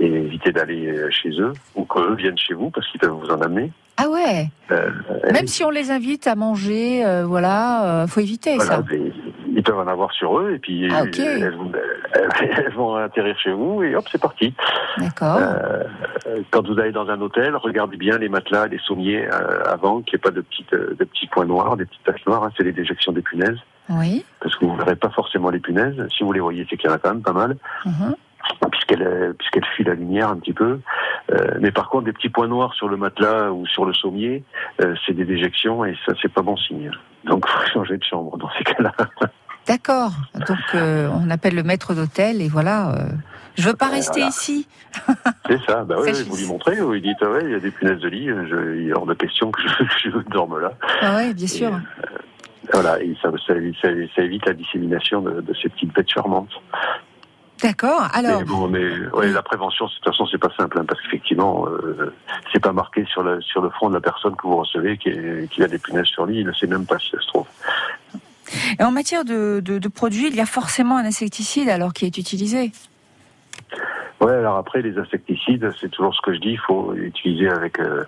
et 0.00 0.06
éviter 0.06 0.50
d'aller 0.52 0.92
chez 1.10 1.30
eux 1.40 1.52
ou 1.76 1.84
qu'eux 1.84 2.14
viennent 2.14 2.38
chez 2.38 2.54
vous 2.54 2.70
parce 2.70 2.86
qu'ils 2.88 3.00
peuvent 3.00 3.10
vous 3.10 3.30
en 3.30 3.40
amener. 3.40 3.72
Ah 3.96 4.08
ouais? 4.08 4.48
Même 5.32 5.46
si 5.46 5.62
on 5.62 5.70
les 5.70 5.90
invite 5.90 6.26
à 6.26 6.34
manger, 6.34 7.04
voilà, 7.26 8.06
faut 8.08 8.20
éviter 8.20 8.56
Voilà, 8.56 8.76
ça. 8.76 8.82
mais 8.90 8.96
ils 8.98 9.12
peuvent 9.70 9.78
en 9.78 9.86
avoir 9.90 10.12
sur 10.12 10.38
eux 10.38 10.52
et 10.54 10.58
puis 10.58 10.88
Ah, 10.92 11.02
elles, 11.16 11.54
vont- 11.56 11.72
elles 12.40 12.72
vont 12.74 12.94
atterrir 12.96 13.38
chez 13.38 13.52
vous 13.52 13.82
et 13.84 13.94
hop, 13.94 14.04
c'est 14.10 14.20
parti. 14.20 14.52
D'accord. 14.98 15.38
Euh, 15.38 15.84
quand 16.50 16.66
vous 16.66 16.78
allez 16.80 16.90
dans 16.92 17.08
un 17.08 17.20
hôtel, 17.20 17.54
regardez 17.56 17.96
bien 17.96 18.18
les 18.18 18.28
matelas, 18.28 18.66
les 18.66 18.78
sommiers 18.78 19.26
euh, 19.26 19.62
avant, 19.66 20.00
qu'il 20.02 20.14
n'y 20.14 20.20
ait 20.20 20.22
pas 20.22 20.30
de, 20.32 20.40
petites, 20.40 20.72
euh, 20.72 20.96
de 20.98 21.04
petits 21.04 21.28
points 21.28 21.44
noirs, 21.46 21.76
des 21.76 21.84
petites 21.86 22.02
taches 22.04 22.26
noires. 22.26 22.42
hein, 22.44 22.50
c'est 22.56 22.64
les 22.64 22.72
déjections 22.72 23.12
des 23.12 23.22
punaises, 23.22 23.58
Oui. 23.90 24.24
parce 24.40 24.56
que 24.56 24.64
vous 24.64 24.72
ne 24.72 24.78
verrez 24.78 24.96
pas 24.96 25.10
forcément 25.10 25.50
les 25.50 25.60
punaises. 25.60 25.94
Si 26.16 26.24
vous 26.24 26.32
les 26.32 26.40
voyez, 26.40 26.66
c'est 26.68 26.76
qu'il 26.76 26.90
y 26.90 26.92
en 26.92 26.96
a 26.96 26.98
quand 26.98 27.10
même 27.10 27.22
pas 27.22 27.32
mal, 27.32 27.56
Mhm. 27.86 28.14
puisqu'elles 28.72 29.02
euh, 29.06 29.32
puisqu'elles 29.38 29.64
fuient 29.76 29.84
la 29.84 29.94
lumière 29.94 30.28
un 30.30 30.36
petit 30.36 30.52
peu. 30.52 30.80
Euh, 31.30 31.36
mais 31.60 31.70
par 31.70 31.88
contre, 31.90 32.06
des 32.06 32.12
petits 32.12 32.28
points 32.28 32.48
noirs 32.48 32.74
sur 32.74 32.88
le 32.88 32.96
matelas 32.96 33.52
ou 33.52 33.66
sur 33.66 33.84
le 33.84 33.92
sommier, 33.94 34.42
euh, 34.82 34.94
c'est 35.06 35.12
des 35.12 35.24
déjections 35.24 35.84
et 35.84 35.96
ça, 36.06 36.12
c'est 36.20 36.32
pas 36.32 36.42
bon 36.42 36.56
signe. 36.56 36.90
Donc, 37.24 37.46
faut 37.46 37.66
changer 37.72 37.96
de 37.98 38.02
chambre 38.04 38.36
dans 38.38 38.50
ces 38.58 38.64
cas-là. 38.64 38.92
D'accord. 39.66 40.12
Donc 40.34 40.58
euh, 40.74 41.08
on 41.12 41.30
appelle 41.30 41.54
le 41.54 41.62
maître 41.62 41.94
d'hôtel 41.94 42.42
et 42.42 42.48
voilà. 42.48 42.92
euh, 42.94 43.08
je 43.56 43.68
veux 43.68 43.74
pas 43.76 43.88
Euh, 43.88 43.92
rester 43.92 44.20
voilà. 44.20 44.28
ici. 44.28 44.66
C'est 45.48 45.60
ça, 45.66 45.84
bah 45.84 45.96
oui, 46.00 46.10
oui, 46.12 46.24
vous 46.28 46.36
lui 46.36 46.46
montrez, 46.46 46.76
vous 46.80 46.92
lui 46.92 47.02
dites, 47.02 47.20
ouais, 47.22 47.40
il 47.44 47.50
y 47.50 47.54
a 47.54 47.60
des 47.60 47.70
punaises 47.70 48.00
de 48.00 48.08
lit, 48.08 48.26
je, 48.26 48.76
il 48.80 48.88
est 48.88 48.92
hors 48.92 49.06
de 49.06 49.14
question 49.14 49.50
que 49.52 49.60
je, 49.62 49.84
je 50.10 50.18
dorme 50.30 50.58
là. 50.60 50.72
Ah 51.02 51.16
ouais, 51.16 51.34
bien 51.34 51.46
sûr. 51.46 51.70
Voilà, 52.72 53.00
et 53.02 53.16
ça, 53.22 53.30
ça, 53.46 53.54
ça- 53.82 53.88
ça 54.16 54.22
évite 54.22 54.46
la 54.46 54.52
dissémination 54.54 55.20
de, 55.22 55.40
de 55.40 55.54
ces 55.54 55.68
petites 55.68 55.92
bêtes 55.94 56.08
charmantes. 56.10 56.50
D'accord. 57.62 58.08
Alors, 58.14 58.38
mais 58.40 58.44
bon, 58.44 58.68
mais 58.68 58.88
ouais, 59.12 59.28
la 59.32 59.42
prévention, 59.42 59.84
de 59.86 59.90
toute 59.90 60.04
façon, 60.04 60.26
c'est 60.26 60.38
pas 60.38 60.50
simple, 60.56 60.78
hein, 60.78 60.84
parce 60.88 61.00
qu'effectivement, 61.02 61.66
euh, 61.68 62.14
c'est 62.52 62.60
pas 62.62 62.72
marqué 62.72 63.04
sur, 63.06 63.22
la, 63.22 63.40
sur 63.42 63.60
le 63.60 63.68
front 63.70 63.88
de 63.90 63.94
la 63.94 64.00
personne 64.00 64.34
que 64.34 64.46
vous 64.46 64.56
recevez 64.56 64.96
qu'il 64.96 65.46
qu'il 65.50 65.62
a 65.62 65.68
des 65.68 65.78
punaises 65.78 66.06
sur 66.06 66.24
lui, 66.26 66.40
il 66.40 66.46
ne 66.46 66.52
sait 66.52 66.66
même 66.66 66.86
pas 66.86 66.98
si 66.98 67.10
ça 67.10 67.20
se 67.20 67.26
trouve. 67.26 67.46
En 68.80 68.90
matière 68.90 69.24
de, 69.24 69.88
produits, 69.88 70.28
il 70.28 70.36
y 70.36 70.40
a 70.40 70.46
forcément 70.46 70.96
un 70.96 71.04
insecticide 71.04 71.68
alors 71.68 71.92
qui 71.92 72.06
est 72.06 72.18
utilisé. 72.18 72.72
Ouais, 74.20 74.34
alors 74.34 74.56
après, 74.56 74.82
les 74.82 74.98
insecticides, 74.98 75.72
c'est 75.80 75.88
toujours 75.88 76.14
ce 76.14 76.20
que 76.20 76.34
je 76.34 76.40
dis, 76.40 76.50
il 76.50 76.58
faut 76.58 76.94
utiliser 76.94 77.48
avec 77.48 77.80
euh, 77.80 78.04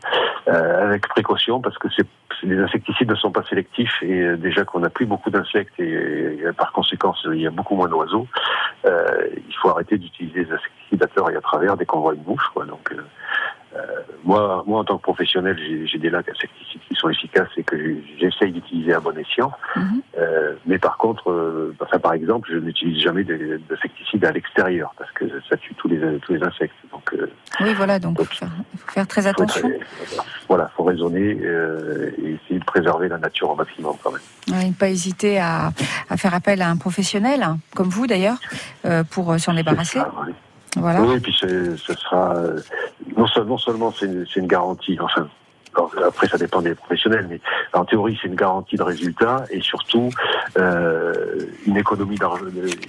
euh, 0.49 0.87
avec 0.87 1.09
précaution 1.09 1.61
parce 1.61 1.79
que 1.79 1.89
c'est 1.97 2.07
les 2.43 2.59
insecticides 2.59 3.09
ne 3.09 3.15
sont 3.15 3.31
pas 3.31 3.45
sélectifs 3.45 4.03
et 4.03 4.21
euh, 4.21 4.37
déjà 4.37 4.65
qu'on 4.65 4.81
n'a 4.81 4.91
plus 4.91 5.07
beaucoup 5.07 5.31
d'insectes 5.31 5.79
et, 5.79 6.43
par 6.57 6.73
conséquent 6.73 7.15
il 7.33 7.41
y 7.41 7.47
a 7.47 7.51
beaucoup 7.51 7.77
moins 7.77 7.89
d'oiseaux, 7.89 8.27
il 8.85 9.55
faut 9.63 9.71
arrêter 9.71 9.97
d'utiliser 9.97 10.45
les 10.45 10.53
insecticides 10.53 11.03
à 11.03 11.31
et 11.31 11.37
à 11.37 11.41
travers 11.41 11.77
dès 11.77 11.87
qu'on 11.87 12.01
voit 12.01 12.15
une 12.15 12.25
mouche. 12.25 12.47
Quoi. 12.53 12.67
Donc 12.67 12.93
moi, 14.25 14.63
moi 14.67 14.81
en 14.81 14.85
tant 14.85 14.97
que 14.99 15.03
professionnel, 15.03 15.59
j'ai 15.87 15.99
des 15.99 16.11
lacs 16.11 16.29
insecticides 16.29 16.81
qui 16.89 16.95
sont 16.95 17.09
efficaces 17.09 17.49
et 17.57 17.63
que 17.63 17.77
j'essaye 18.21 18.53
d'utiliser 18.53 18.93
à 18.95 19.01
bon 19.01 19.17
escient. 19.17 19.51
Euh, 20.19 20.55
mais 20.67 20.79
par 20.79 20.97
contre, 20.99 21.31
euh, 21.31 21.75
enfin, 21.81 21.99
par 21.99 22.13
exemple, 22.13 22.49
je 22.53 22.59
n'utilise 22.59 23.03
jamais 23.03 23.25
des- 23.25 23.59
d'insecticides 23.59 24.25
à 24.25 24.33
l'extérieur 24.33 24.95
parce 24.99 25.11
que 25.13 25.25
ça 25.49 25.57
tue 25.57 25.75
tous 25.75 25.89
les 25.89 25.99
tous 26.21 26.35
les 26.35 26.43
insectes. 26.43 26.75
Donc 26.93 27.13
euh, 27.15 27.31
Oui, 27.61 27.73
voilà. 27.75 27.99
Donc 27.99 28.19
il 28.21 28.27
faut 28.27 28.35
faire, 28.35 28.51
faut 28.77 28.93
faire 28.93 29.07
très 29.07 29.27
attention. 29.27 29.69
faut 29.69 30.23
voilà, 30.49 30.71
faut 30.77 30.85
raisonner 30.85 31.39
euh, 31.43 32.11
et 32.19 32.33
essayer 32.45 32.61
de 32.61 32.65
préserver 32.65 33.09
la 33.09 33.19
nature 33.19 33.51
au 33.51 33.55
maximum 33.57 33.95
quand 34.03 34.13
même. 34.13 34.21
Ouais, 34.59 34.69
ne 34.69 34.73
pas 34.75 34.89
hésiter 34.91 35.39
à, 35.41 35.71
à 36.11 36.17
faire 36.17 36.35
appel 36.35 36.61
à 36.63 36.69
un 36.69 36.77
professionnel, 36.77 37.43
hein, 37.43 37.59
comme 37.75 37.89
vous 37.89 38.07
d'ailleurs, 38.07 38.37
euh, 38.85 39.03
pour 39.05 39.33
euh, 39.33 39.39
s'en 39.39 39.55
débarrasser. 39.55 40.01
Voilà. 40.77 41.03
Oui, 41.03 41.15
et 41.17 41.21
puis 41.21 41.33
ce 41.39 41.95
sera 41.95 42.37
euh, 42.37 42.61
non, 43.17 43.27
seul- 43.27 43.47
non 43.47 43.59
seulement 43.59 43.93
c'est 43.93 44.07
une, 44.07 44.25
une 44.37 44.47
garantie, 44.47 44.99
enfin. 45.01 45.29
après, 46.07 46.29
ça 46.29 46.39
dépend 46.39 46.61
des 46.63 46.75
professionnels, 46.75 47.27
mais 47.31 47.41
en 47.73 47.85
théorie, 47.85 48.19
c'est 48.21 48.29
une 48.29 48.35
garantie 48.35 48.77
de 48.77 48.83
résultat 48.83 49.45
et 49.51 49.61
surtout 49.61 50.11
euh, 50.59 51.15
une 51.67 51.77
économie 51.77 52.17
d'argent, 52.17 52.45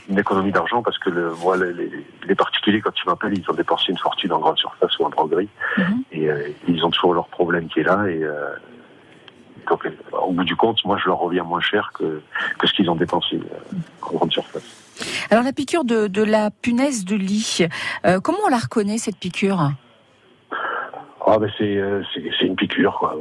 une 0.09 0.19
économie 0.19 0.51
d'argent 0.51 0.81
parce 0.81 0.97
que 0.97 1.09
le, 1.09 1.31
moi, 1.41 1.55
les, 1.57 1.89
les- 2.27 2.35
particuliers, 2.35 2.81
quand 2.81 2.91
ils 3.03 3.07
m'appellent, 3.09 3.37
ils 3.37 3.49
ont 3.49 3.53
dépensé 3.53 3.85
une 3.91 3.97
fortune 3.97 4.31
en 4.33 4.39
grande 4.39 4.57
surface 4.57 4.97
ou 4.99 5.05
en 5.05 5.09
droguerie 5.09 5.49
et 6.11 6.29
euh, 6.29 6.49
ils 6.67 6.83
ont 6.85 6.89
toujours 6.89 7.13
leur 7.13 7.27
problème 7.27 7.67
qui 7.67 7.79
est 7.81 7.83
là 7.83 8.05
et 8.07 8.21
euh, 8.23 8.49
donc, 9.69 9.85
euh, 9.85 9.91
au 10.21 10.31
bout 10.33 10.43
du 10.43 10.57
compte, 10.57 10.83
moi, 10.83 10.97
je 11.01 11.07
leur 11.07 11.19
reviens 11.19 11.43
moins 11.43 11.61
cher 11.61 11.91
que, 11.93 12.21
que 12.59 12.67
ce 12.67 12.73
qu'ils 12.73 12.89
ont 12.89 12.95
dépensé 12.95 13.39
en 14.01 14.13
grande 14.13 14.31
surface. 14.33 14.82
Alors 15.31 15.43
la 15.43 15.53
piqûre 15.53 15.83
de, 15.85 16.07
de 16.07 16.23
la 16.23 16.51
punaise 16.51 17.05
de 17.05 17.15
lit, 17.15 17.65
euh, 18.05 18.19
comment 18.19 18.39
on 18.45 18.49
la 18.49 18.57
reconnaît 18.57 18.97
cette 18.97 19.17
piqûre? 19.17 19.71
Ah 21.25 21.37
ben 21.39 21.49
c'est 21.57 21.77
euh, 21.77 22.03
c'est 22.13 22.45
une 22.45 22.55
piqûre 22.57 22.97
quoi. 22.99 23.15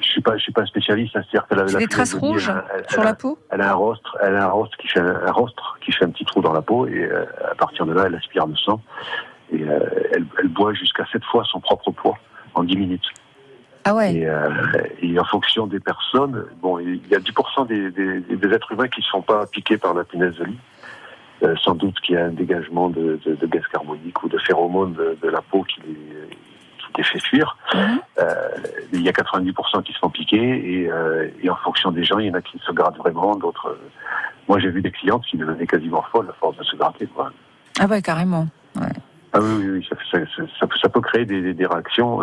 Je, 0.00 0.06
suis 0.06 0.20
pas 0.20 0.36
je 0.36 0.42
suis 0.42 0.52
pas 0.52 0.62
un 0.62 0.66
spécialiste, 0.66 1.16
hein, 1.16 1.22
c'est-à-dire 1.30 1.48
qu'elle 1.48 1.60
a 1.60 1.64
la 1.64 1.78
des 1.78 1.86
traces 1.88 2.14
de 2.14 2.18
rouges 2.20 2.50
elle- 2.50 2.62
elle- 2.80 2.90
sur 2.90 3.00
elle 3.00 3.06
la 3.08 3.14
peau? 3.14 3.38
Elle 3.50 3.62
a 3.62 3.70
un 3.70 3.74
rostre, 3.74 4.18
elle 4.22 4.36
a 4.36 4.44
un 4.44 4.50
rostre 4.50 4.76
qui 4.76 4.86
fait 4.88 5.00
un, 5.00 5.16
un 5.26 5.32
rostre 5.32 5.78
qui 5.82 5.92
fait 5.92 6.04
un 6.04 6.10
petit 6.10 6.26
trou 6.26 6.42
dans 6.42 6.52
la 6.52 6.60
peau 6.60 6.86
et 6.86 6.92
euh, 7.04 7.24
à 7.50 7.54
partir 7.54 7.86
de 7.86 7.94
là 7.94 8.04
elle 8.06 8.14
aspire 8.16 8.46
le 8.46 8.54
sang 8.56 8.82
et 9.50 9.62
elle, 9.62 10.26
elle 10.40 10.48
boit 10.48 10.74
jusqu'à 10.74 11.06
sept 11.10 11.24
fois 11.24 11.42
son 11.50 11.60
propre 11.60 11.90
poids 11.90 12.18
en 12.54 12.64
10 12.64 12.76
minutes. 12.76 13.06
Ah 13.84 13.94
ouais. 13.94 14.14
Et, 14.14 14.26
euh, 14.28 14.50
et 15.00 15.18
en 15.18 15.24
fonction 15.24 15.66
des 15.66 15.80
personnes, 15.80 16.44
bon, 16.62 16.78
il 16.78 17.00
y 17.08 17.14
a 17.14 17.18
10% 17.18 17.66
des, 17.66 17.90
des, 17.90 18.20
des 18.20 18.54
êtres 18.54 18.70
humains 18.72 18.88
qui 18.88 19.00
ne 19.00 19.04
sont 19.06 19.22
pas 19.22 19.46
piqués 19.46 19.76
par 19.76 19.92
la 19.94 20.04
punaise 20.04 20.36
de 20.36 20.44
lit. 20.44 20.58
Euh, 21.42 21.56
sans 21.64 21.74
doute 21.74 21.98
qu'il 22.02 22.14
y 22.14 22.18
a 22.18 22.26
un 22.26 22.30
dégagement 22.30 22.88
de, 22.88 23.18
de, 23.26 23.34
de 23.34 23.46
gaz 23.46 23.64
carbonique 23.72 24.22
ou 24.22 24.28
de 24.28 24.38
phéromones 24.38 24.92
de, 24.92 25.18
de 25.20 25.28
la 25.28 25.42
peau 25.42 25.64
qui 25.64 25.80
les, 25.80 25.94
qui 26.78 26.86
les 26.98 27.02
fait 27.02 27.18
fuir. 27.18 27.56
Euh, 27.74 28.48
il 28.92 29.02
y 29.02 29.08
a 29.08 29.12
90% 29.12 29.82
qui 29.82 29.92
se 29.92 29.98
font 29.98 30.08
piquer 30.10 30.38
et, 30.82 30.88
euh, 30.88 31.28
et 31.42 31.50
en 31.50 31.56
fonction 31.56 31.90
des 31.90 32.04
gens, 32.04 32.20
il 32.20 32.26
y 32.26 32.30
en 32.30 32.34
a 32.34 32.42
qui 32.42 32.58
se 32.64 32.70
grattent 32.70 32.98
vraiment, 32.98 33.34
d'autres. 33.34 33.76
moi, 34.46 34.60
j'ai 34.60 34.70
vu 34.70 34.82
des 34.82 34.92
clientes 34.92 35.24
qui 35.28 35.36
devenaient 35.36 35.66
quasiment 35.66 36.04
folles 36.12 36.28
à 36.30 36.32
force 36.34 36.56
de 36.58 36.62
se 36.62 36.76
gratter. 36.76 37.06
Quoi. 37.06 37.32
Ah 37.80 37.86
ouais, 37.86 38.02
carrément. 38.02 38.46
Ah 39.34 39.40
oui, 39.40 39.50
oui, 39.58 39.68
oui 39.70 39.86
ça, 39.90 39.96
ça, 40.12 40.18
ça- 40.36 40.66
ça 40.80 40.88
peut- 40.88 41.00
créer 41.00 41.24
des, 41.24 41.66
réactions 41.66 42.20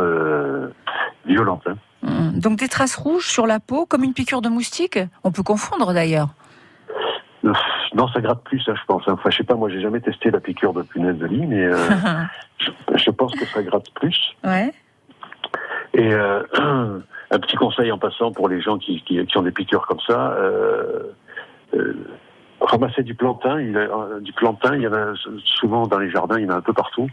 violentes. 1.25 1.63
hein. 1.67 1.75
Hum, 2.07 2.39
Donc 2.39 2.57
des 2.57 2.69
traces 2.69 2.95
rouges 2.95 3.27
sur 3.27 3.45
la 3.47 3.59
peau, 3.59 3.85
comme 3.85 4.03
une 4.03 4.13
piqûre 4.13 4.41
de 4.41 4.47
moustique? 4.49 4.97
On 5.25 5.31
peut 5.31 5.43
confondre 5.43 5.93
d'ailleurs. 5.93 6.29
Non, 7.43 8.07
ça 8.09 8.21
gratte 8.21 8.43
plus, 8.43 8.59
ça, 8.61 8.73
je 8.75 8.81
pense. 8.85 9.07
Enfin, 9.07 9.29
je 9.29 9.37
sais 9.37 9.43
pas, 9.43 9.55
moi, 9.55 9.69
j'ai 9.69 9.81
jamais 9.81 10.01
testé 10.01 10.29
la 10.29 10.39
piqûre 10.39 10.73
de 10.73 10.81
punaise 10.83 11.17
de 11.17 11.25
lit, 11.25 11.47
mais 11.47 11.63
euh, 11.63 11.75
je, 12.59 12.71
je 12.95 13.11
pense 13.11 13.33
que 13.33 13.45
ça 13.45 13.63
gratte 13.63 13.89
plus. 13.95 14.35
ouais. 14.43 14.71
Et 15.93 16.13
euh, 16.13 16.43
un 17.31 17.39
petit 17.39 17.55
conseil 17.55 17.91
en 17.91 17.97
passant 17.97 18.31
pour 18.31 18.47
les 18.47 18.61
gens 18.61 18.77
qui, 18.77 19.01
qui, 19.03 19.25
qui 19.25 19.37
ont 19.37 19.41
des 19.41 19.51
piqûres 19.51 19.87
comme 19.87 19.99
ça, 20.01 20.33
euh, 20.33 21.03
euh, 21.75 21.93
Ramasser 22.61 23.03
du 23.03 23.15
plantain, 23.15 23.61
il 23.61 23.77
a, 23.77 23.81
euh, 23.81 24.19
du 24.19 24.33
plantain, 24.33 24.75
il 24.75 24.81
y 24.81 24.87
en 24.87 24.93
a 24.93 25.13
souvent 25.45 25.87
dans 25.87 25.97
les 25.97 26.09
jardins, 26.11 26.37
il 26.37 26.45
y 26.45 26.47
en 26.47 26.53
a 26.53 26.57
un 26.57 26.61
peu 26.61 26.73
partout. 26.73 27.07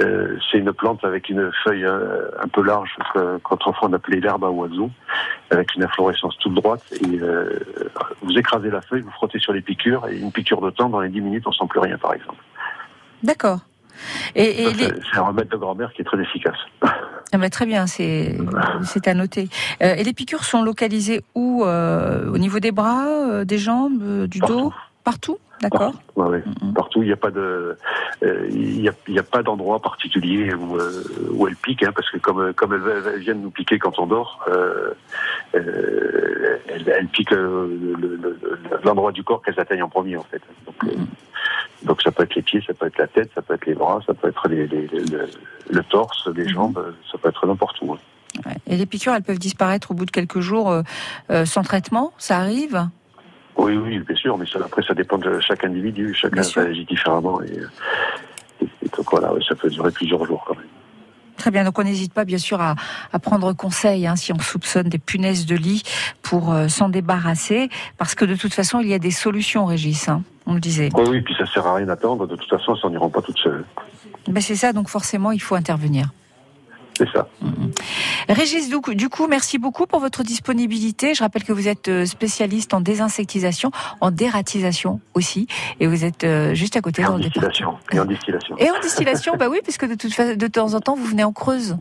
Euh, 0.00 0.36
c'est 0.50 0.58
une 0.58 0.72
plante 0.72 1.04
avec 1.04 1.28
une 1.28 1.50
feuille 1.64 1.84
euh, 1.84 2.28
un 2.42 2.48
peu 2.48 2.62
large, 2.62 2.96
qu'autrefois 3.44 3.88
on 3.88 3.92
appelait 3.92 4.18
l'herbe 4.20 4.44
à 4.44 4.50
oiseaux, 4.50 4.90
avec 5.50 5.74
une 5.76 5.84
inflorescence 5.84 6.36
toute 6.38 6.54
droite. 6.54 6.82
Et 7.02 7.20
euh, 7.20 7.58
vous 8.22 8.32
écrasez 8.36 8.68
la 8.70 8.80
feuille, 8.80 9.02
vous 9.02 9.10
frottez 9.12 9.38
sur 9.38 9.52
les 9.52 9.60
piqûres, 9.62 10.08
et 10.08 10.18
une 10.18 10.32
piqûre 10.32 10.60
de 10.60 10.70
temps, 10.70 10.88
dans 10.88 11.00
les 11.00 11.08
10 11.08 11.20
minutes, 11.20 11.44
on 11.46 11.52
sent 11.52 11.66
plus 11.70 11.80
rien, 11.80 11.96
par 11.96 12.12
exemple. 12.14 12.42
D'accord. 13.22 13.60
Et, 14.34 14.62
et 14.64 14.72
les- 14.72 14.88
c'est 15.12 15.18
un 15.18 15.22
remède 15.22 15.48
de 15.48 15.56
grand-mère 15.56 15.92
qui 15.92 16.02
est 16.02 16.04
très 16.04 16.20
efficace. 16.20 16.56
Ah 17.32 17.38
bah, 17.38 17.48
très 17.48 17.66
bien, 17.66 17.86
c'est 17.86 18.36
c'est 18.84 19.06
à 19.06 19.14
noter. 19.14 19.48
Euh, 19.82 19.94
et 19.94 20.02
les 20.02 20.12
piqûres 20.12 20.44
sont 20.44 20.62
localisées 20.62 21.22
où 21.34 21.64
euh, 21.64 22.28
Au 22.32 22.38
niveau 22.38 22.58
des 22.58 22.72
bras, 22.72 23.06
euh, 23.06 23.44
des 23.44 23.58
jambes, 23.58 24.02
euh, 24.02 24.26
du 24.26 24.40
dos? 24.40 24.72
Partout 25.04 25.38
D'accord. 25.60 25.92
Ouais, 26.16 26.26
ouais. 26.28 26.42
Partout, 26.74 27.02
il 27.02 27.06
n'y 27.06 27.12
a 27.12 27.16
pas 27.16 27.30
de, 27.30 27.76
euh, 28.22 28.48
il 28.50 28.88
a, 29.18 29.22
pas 29.22 29.42
d'endroit 29.42 29.78
particulier 29.78 30.54
où, 30.54 30.76
euh, 30.78 31.02
où 31.32 31.46
elles 31.46 31.56
piquent, 31.56 31.82
hein, 31.82 31.92
parce 31.94 32.08
que 32.10 32.16
comme 32.16 32.52
comme 32.54 32.72
elles, 32.72 33.18
viennent 33.20 33.42
nous 33.42 33.50
piquer 33.50 33.78
quand 33.78 33.98
on 33.98 34.06
dort, 34.06 34.42
euh, 34.48 34.92
euh, 35.54 36.56
elles, 36.68 37.08
piquent 37.08 37.30
le- 37.32 37.76
le- 38.00 38.16
le- 38.16 38.38
l'endroit 38.84 39.12
du 39.12 39.22
corps 39.22 39.42
qu'elles 39.42 39.60
atteignent 39.60 39.82
en 39.82 39.88
premier, 39.88 40.16
en 40.16 40.22
fait. 40.24 40.40
Donc, 40.66 40.76
euh, 40.84 40.96
donc 41.82 42.00
ça 42.02 42.10
peut 42.10 42.22
être 42.22 42.34
les 42.34 42.42
pieds, 42.42 42.62
ça 42.66 42.72
peut 42.74 42.86
être 42.86 42.98
la 42.98 43.06
tête, 43.06 43.30
ça 43.34 43.42
peut 43.42 43.54
être 43.54 43.66
les 43.66 43.74
bras, 43.74 44.00
ça 44.06 44.14
peut 44.14 44.28
être 44.28 44.48
les, 44.48 44.66
les- 44.66 44.86
les- 44.86 45.04
le, 45.04 45.28
le 45.70 45.82
torse, 45.84 46.26
les 46.34 46.48
jambes, 46.48 46.94
ça 47.12 47.18
peut 47.18 47.28
être 47.28 47.46
n'importe 47.46 47.76
où. 47.82 47.92
hein. 47.94 47.98
Et 48.66 48.76
les 48.76 48.86
piqûres, 48.86 49.12
elles 49.14 49.22
peuvent 49.22 49.38
disparaître 49.38 49.90
au 49.90 49.94
bout 49.94 50.06
de 50.06 50.10
quelques 50.10 50.40
jours 50.40 50.72
sans 51.44 51.62
traitement 51.62 52.12
Ça 52.16 52.38
arrive? 52.38 52.86
Oui, 53.64 53.76
oui, 53.76 53.98
bien 53.98 54.16
sûr, 54.16 54.36
mais 54.38 54.46
ça, 54.46 54.58
après, 54.64 54.82
ça 54.82 54.94
dépend 54.94 55.18
de 55.18 55.38
chaque 55.40 55.64
individu, 55.64 56.14
chacun 56.14 56.42
réagit 56.60 56.84
différemment. 56.84 57.40
Et, 57.42 57.46
et- 58.62 58.68
et 58.84 58.88
donc 58.96 59.10
voilà, 59.10 59.30
ça 59.46 59.54
peut 59.54 59.68
durer 59.70 59.90
plusieurs 59.90 60.24
jours 60.24 60.44
quand 60.46 60.54
même. 60.56 60.66
Très 61.36 61.50
bien, 61.50 61.64
donc 61.64 61.78
on 61.78 61.82
n'hésite 61.84 62.12
pas 62.12 62.26
bien 62.26 62.36
sûr 62.36 62.60
à, 62.60 62.74
à 63.14 63.18
prendre 63.18 63.52
conseil 63.54 64.06
hein, 64.06 64.14
si 64.14 64.30
on 64.30 64.38
soupçonne 64.38 64.88
des 64.90 64.98
punaises 64.98 65.46
de 65.46 65.56
lit 65.56 65.82
pour 66.20 66.52
euh, 66.52 66.68
s'en 66.68 66.90
débarrasser, 66.90 67.70
parce 67.96 68.14
que 68.14 68.26
de 68.26 68.34
toute 68.34 68.52
façon 68.52 68.80
il 68.80 68.88
y 68.88 68.94
a 68.94 68.98
des 68.98 69.10
solutions, 69.10 69.64
Régis, 69.64 70.08
hein, 70.10 70.22
on 70.44 70.52
le 70.52 70.60
disait. 70.60 70.90
Oui, 70.94 71.04
oui, 71.08 71.20
puis 71.22 71.34
ça 71.38 71.46
sert 71.46 71.66
à 71.66 71.74
rien 71.76 71.86
d'attendre. 71.86 72.26
De 72.26 72.36
toute 72.36 72.50
façon, 72.50 72.74
elles 72.74 72.80
s'en 72.82 72.92
iront 72.92 73.08
pas 73.08 73.22
toutes 73.22 73.38
seules. 73.38 73.64
Ben, 74.28 74.42
c'est 74.42 74.54
ça, 74.56 74.74
donc 74.74 74.88
forcément 74.90 75.32
il 75.32 75.40
faut 75.40 75.54
intervenir. 75.54 76.10
C'est 76.96 77.08
ça. 77.12 77.28
Régis, 78.28 78.68
du 78.68 79.08
coup, 79.08 79.26
merci 79.26 79.58
beaucoup 79.58 79.86
pour 79.86 80.00
votre 80.00 80.22
disponibilité. 80.22 81.14
Je 81.14 81.22
rappelle 81.22 81.44
que 81.44 81.52
vous 81.52 81.68
êtes 81.68 81.88
euh, 81.88 82.04
spécialiste 82.04 82.74
en 82.74 82.80
désinsectisation, 82.80 83.70
en 84.00 84.10
dératisation 84.10 85.00
aussi, 85.14 85.46
et 85.80 85.86
vous 85.86 86.04
êtes 86.04 86.24
euh, 86.24 86.54
juste 86.54 86.76
à 86.76 86.80
côté 86.80 87.02
Et 87.02 87.04
dans 87.04 87.14
en 87.14 87.16
le 87.16 87.22
distillation. 87.22 87.76
Et 87.92 88.00
en 88.00 88.04
distillation. 88.04 88.56
Et 88.58 88.70
en 88.70 88.78
distillation, 88.80 89.36
bah 89.36 89.48
oui, 89.48 89.60
puisque 89.62 89.86
de 89.86 89.94
toute 89.94 90.12
façon, 90.12 90.36
de 90.36 90.46
temps 90.46 90.74
en 90.74 90.80
temps, 90.80 90.94
vous 90.94 91.04
venez 91.04 91.24
en 91.24 91.32
Creuse. 91.32 91.76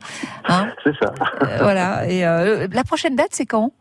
Hein 0.47 0.67
C'est 0.83 0.95
ça. 1.01 1.13
Euh, 1.41 1.57
voilà. 1.61 2.09
Et 2.09 2.25
euh, 2.25 2.67
la 2.71 2.83
prochaine 2.83 3.15
date, 3.15 3.29
c'est 3.31 3.45
quand? 3.45 3.73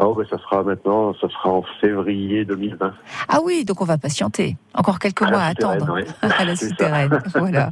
Ah, 0.00 0.06
oh, 0.06 0.14
ben, 0.14 0.24
ça 0.30 0.38
sera 0.38 0.62
maintenant, 0.62 1.12
ça 1.20 1.28
sera 1.28 1.50
en 1.50 1.62
février 1.78 2.46
2020. 2.46 2.94
Ah 3.28 3.38
oui, 3.44 3.66
donc 3.66 3.82
on 3.82 3.84
va 3.84 3.98
patienter. 3.98 4.56
Encore 4.72 4.98
quelques 4.98 5.20
À 5.20 5.30
mois 5.30 5.40
à 5.40 5.48
attendre. 5.48 5.92
oui. 5.94 6.04
à 6.38 6.44
la 6.46 6.56
souterraine. 6.56 7.22
voilà. 7.34 7.70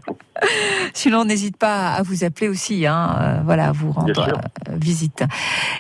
Sinon, 0.93 1.21
on 1.21 1.25
n'hésite 1.25 1.57
pas 1.57 1.93
à 1.93 2.03
vous 2.03 2.25
appeler 2.25 2.49
aussi, 2.49 2.87
hein, 2.87 3.17
euh, 3.19 3.41
voilà, 3.45 3.69
à 3.69 3.73
vous 3.73 3.93
rendre 3.93 4.29
euh, 4.29 4.73
visite. 4.73 5.25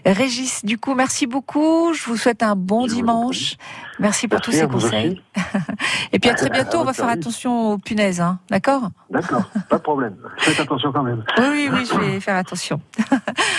Régis, 0.06 0.64
du 0.64 0.78
coup, 0.78 0.94
merci 0.94 1.26
beaucoup. 1.26 1.92
Je 1.92 2.04
vous 2.04 2.16
souhaite 2.16 2.42
un 2.42 2.56
bon 2.56 2.86
dimanche. 2.86 3.56
Merci 3.98 4.26
pour 4.26 4.38
Merci 4.38 4.50
tous 4.50 4.56
ces 4.56 4.66
conseils. 4.66 5.22
Et 6.12 6.18
puis 6.18 6.30
à 6.30 6.34
très 6.34 6.48
bientôt. 6.48 6.78
On 6.78 6.84
va 6.84 6.94
faire 6.94 7.08
attention 7.08 7.72
aux 7.72 7.78
punaises, 7.78 8.22
hein, 8.22 8.38
d'accord? 8.48 8.88
D'accord, 9.10 9.42
pas 9.68 9.76
de 9.76 9.82
problème. 9.82 10.16
Faites 10.38 10.60
attention 10.60 10.92
quand 10.92 11.02
même. 11.02 11.22
Oui, 11.36 11.44
oui, 11.50 11.68
oui, 11.70 11.88
je 11.92 11.98
vais 11.98 12.20
faire 12.20 12.36
attention. 12.36 12.80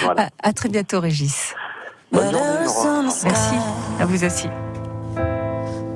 Voilà. 0.01 0.29
À, 0.41 0.49
à 0.49 0.53
très 0.53 0.69
bientôt, 0.69 0.99
Régis. 0.99 1.53
Bonne 2.11 2.31
journée, 2.31 2.65
Laurent. 2.65 3.03
Merci. 3.03 3.55
À 3.99 4.05
vous 4.05 4.23
aussi. 4.23 4.47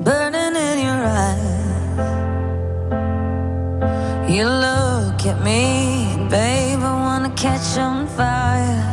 burning 0.03 0.55
in 0.55 0.77
your 0.87 1.01
eyes. 1.05 1.53
You 4.29 4.45
look 4.45 5.25
at 5.25 5.41
me, 5.41 6.27
babe, 6.29 6.79
I 6.79 6.93
wanna 7.05 7.31
catch 7.35 7.77
on 7.77 8.07
fire. 8.07 8.83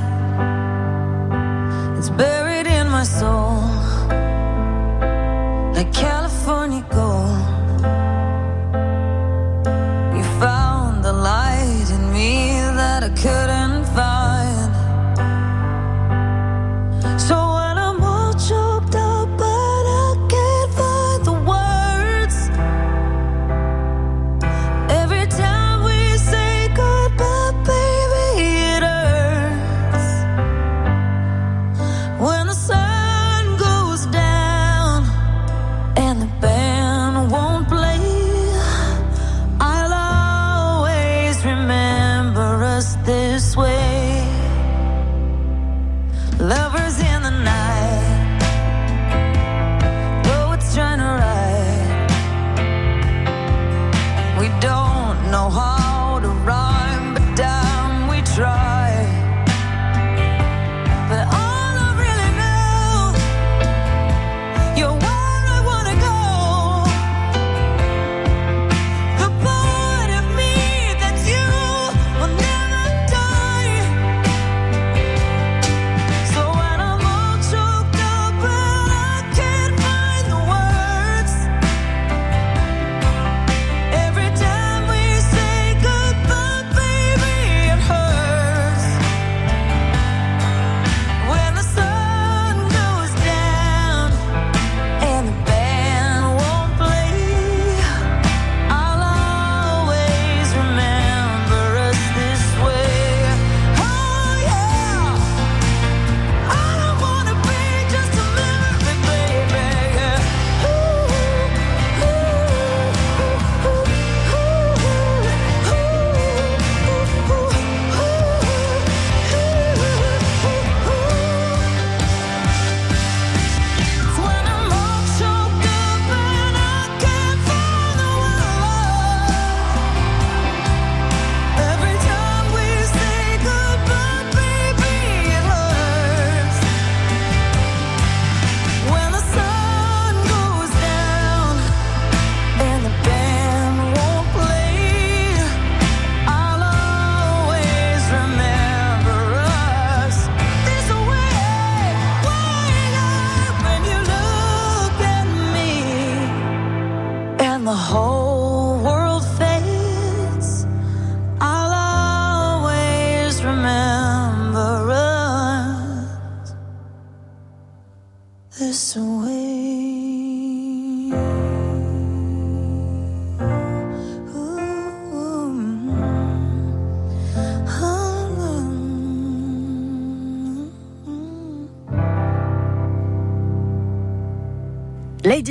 It's 1.99 2.11
buried 2.11 2.67
in 2.67 2.89
my 2.89 3.05
soul, 3.05 3.61
like 5.75 5.93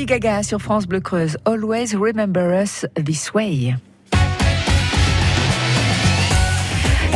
Gaga 0.10 0.42
sur 0.42 0.60
France 0.60 0.88
Bleu 0.88 1.02
Creuse. 1.02 1.38
Always 1.46 1.94
remember 1.94 2.52
us 2.52 2.84
this 2.96 3.32
way. 3.32 3.76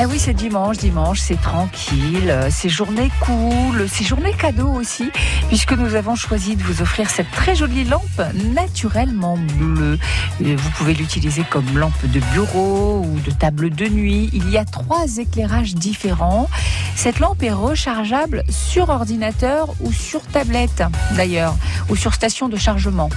Eh 0.01 0.05
oui, 0.05 0.17
c'est 0.17 0.33
dimanche, 0.33 0.77
dimanche, 0.77 1.19
c'est 1.19 1.39
tranquille, 1.39 2.29
euh, 2.29 2.49
c'est 2.49 2.67
journée 2.67 3.11
cool, 3.21 3.87
c'est 3.87 4.03
journée 4.03 4.33
cadeau 4.33 4.67
aussi, 4.69 5.11
puisque 5.49 5.73
nous 5.73 5.93
avons 5.93 6.15
choisi 6.15 6.55
de 6.55 6.63
vous 6.63 6.81
offrir 6.81 7.09
cette 7.11 7.29
très 7.29 7.55
jolie 7.55 7.83
lampe 7.83 8.21
naturellement 8.53 9.37
bleue. 9.37 9.99
Vous 10.39 10.69
pouvez 10.77 10.95
l'utiliser 10.95 11.43
comme 11.47 11.77
lampe 11.77 12.05
de 12.05 12.19
bureau 12.33 13.05
ou 13.05 13.19
de 13.19 13.31
table 13.31 13.69
de 13.69 13.87
nuit. 13.87 14.31
Il 14.33 14.49
y 14.49 14.57
a 14.57 14.65
trois 14.65 15.17
éclairages 15.17 15.75
différents. 15.75 16.49
Cette 16.95 17.19
lampe 17.19 17.43
est 17.43 17.51
rechargeable 17.51 18.43
sur 18.49 18.89
ordinateur 18.89 19.73
ou 19.79 19.93
sur 19.93 20.21
tablette, 20.21 20.83
d'ailleurs, 21.15 21.55
ou 21.89 21.95
sur 21.95 22.15
station 22.15 22.49
de 22.49 22.57
chargement. 22.57 23.09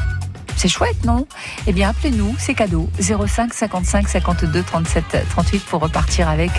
C'est 0.66 0.72
chouette, 0.72 1.04
non? 1.04 1.28
Eh 1.68 1.72
bien, 1.72 1.90
appelez-nous, 1.90 2.34
c'est 2.40 2.54
cadeau. 2.54 2.90
05 2.98 3.54
55 3.54 4.08
52 4.08 4.64
37 4.64 5.04
38 5.30 5.64
pour 5.66 5.80
repartir 5.80 6.28
avec 6.28 6.50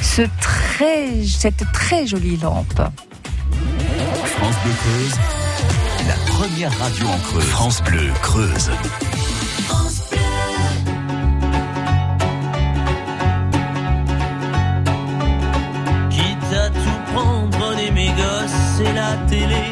ce 0.00 0.22
très, 0.40 1.24
cette 1.24 1.70
très 1.72 2.04
jolie 2.04 2.36
lampe. 2.38 2.72
France 4.24 4.56
Bleu 4.64 4.72
Creuse, 4.80 5.14
la 6.08 6.32
première 6.32 6.76
radio 6.76 7.06
en 7.06 7.18
Creuse. 7.18 7.44
France 7.44 7.82
Bleu 7.84 8.10
Creuse. 8.20 8.70
Quitte 16.10 16.52
à 16.52 16.68
tout 16.68 17.12
prendre, 17.14 17.92
mes 17.94 18.08
gosses 18.08 18.80
et 18.80 18.92
la 18.92 19.16
télé. 19.28 19.70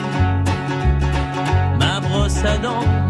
Ma 1.80 1.98
brosse 1.98 2.44
à 2.44 2.56
dents, 2.58 3.09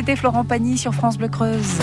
c'était 0.00 0.16
Florent 0.16 0.44
Pagny 0.44 0.78
sur 0.78 0.94
France 0.94 1.18
Bleu 1.18 1.28
Creuse. 1.28 1.78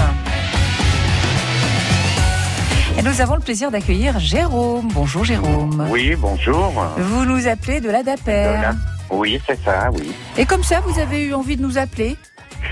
Et 2.97 3.03
nous 3.03 3.22
avons 3.22 3.36
le 3.36 3.41
plaisir 3.41 3.70
d'accueillir 3.70 4.20
Jérôme. 4.20 4.88
Bonjour 4.91 5.24
Jérôme. 5.24 5.86
Oui, 5.91 6.15
bonjour. 6.18 6.74
Vous 6.97 7.26
nous 7.26 7.47
appelez 7.47 7.80
de 7.80 7.91
la 7.91 8.01
DAPER. 8.01 8.72
Oui, 9.11 9.39
c'est 9.45 9.63
ça, 9.63 9.91
oui. 9.93 10.11
Et 10.36 10.47
comme 10.47 10.63
ça, 10.63 10.80
vous 10.80 10.97
avez 10.99 11.26
eu 11.26 11.36
envie 11.36 11.57
de 11.57 11.61
nous 11.61 11.78
appeler 11.78 12.18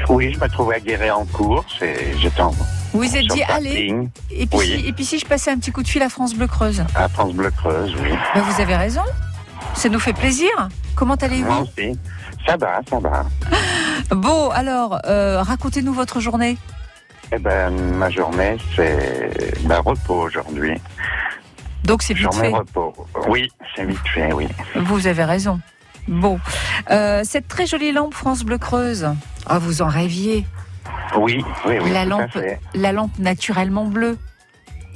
Oui, 0.10 0.34
je 0.34 0.40
me 0.40 0.48
trouvais 0.50 0.78
à 0.78 0.80
Guéret-en-Cours 0.80 1.64
et 1.84 1.94
j'étais 2.20 2.42
en. 2.42 2.50
Vous 2.50 3.02
vous 3.04 3.16
êtes 3.16 3.28
dit, 3.28 3.44
le 3.48 3.54
allez. 3.54 3.96
Et 4.32 4.48
puis, 4.48 4.58
Oui. 4.58 4.66
si, 4.66 4.88
et 4.88 4.94
puis 4.94 5.06
si 5.06 5.20
je 5.20 5.28
passais 5.28 5.52
un 5.52 5.60
petit 5.60 5.72
coup 5.72 5.84
de 5.84 5.88
fil 5.88 6.02
à 6.02 6.10
France 6.10 6.34
Bleu 6.34 6.48
Creuse 6.48 6.84
À 6.96 7.08
France 7.08 7.34
Bleu 7.34 7.52
Creuse, 7.52 7.94
oui. 8.02 8.10
Ben, 8.34 8.42
Vous 8.42 8.62
avez 8.62 8.76
raison. 8.78 9.04
Ça 9.76 9.90
nous 9.90 10.00
fait 10.00 10.14
plaisir. 10.14 10.50
Comment 10.96 11.14
Moi 11.20 11.30
allez-vous 11.30 11.62
aussi. 11.62 12.00
Ça 12.48 12.58
va, 12.58 12.80
ça 12.90 12.98
va. 12.98 13.26
Bon, 14.12 14.50
alors, 14.50 15.00
euh, 15.06 15.42
racontez-nous 15.42 15.94
votre 15.94 16.20
journée. 16.20 16.58
Eh 17.32 17.40
ben, 17.40 17.72
ma 17.72 18.10
journée, 18.10 18.58
c'est 18.76 19.54
ben, 19.66 19.80
repos 19.80 20.22
aujourd'hui. 20.22 20.80
Donc 21.84 22.02
c'est 22.04 22.14
vite 22.14 22.32
Journée 22.32 22.50
fait. 22.50 22.56
repos. 22.56 22.94
Oui, 23.28 23.48
c'est 23.76 23.86
vite 23.86 24.00
fait, 24.14 24.32
oui. 24.34 24.48
Vous 24.76 25.08
avez 25.08 25.24
raison. 25.24 25.60
Bon, 26.08 26.40
Euh, 26.92 27.22
cette 27.24 27.48
très 27.48 27.66
jolie 27.66 27.92
lampe 27.92 28.14
France 28.14 28.44
Bleu 28.44 28.58
Creuse. 28.60 29.08
Ah, 29.48 29.58
vous 29.60 29.82
en 29.82 29.88
rêviez. 29.88 30.46
Oui, 31.18 31.44
oui, 31.66 31.78
oui. 31.82 31.92
la 31.92 32.02
tout 32.06 32.14
à 32.14 32.20
lampe, 32.22 32.32
fait. 32.32 32.60
la 32.76 32.92
lampe 32.92 33.18
naturellement 33.20 33.86
bleue. 33.86 34.18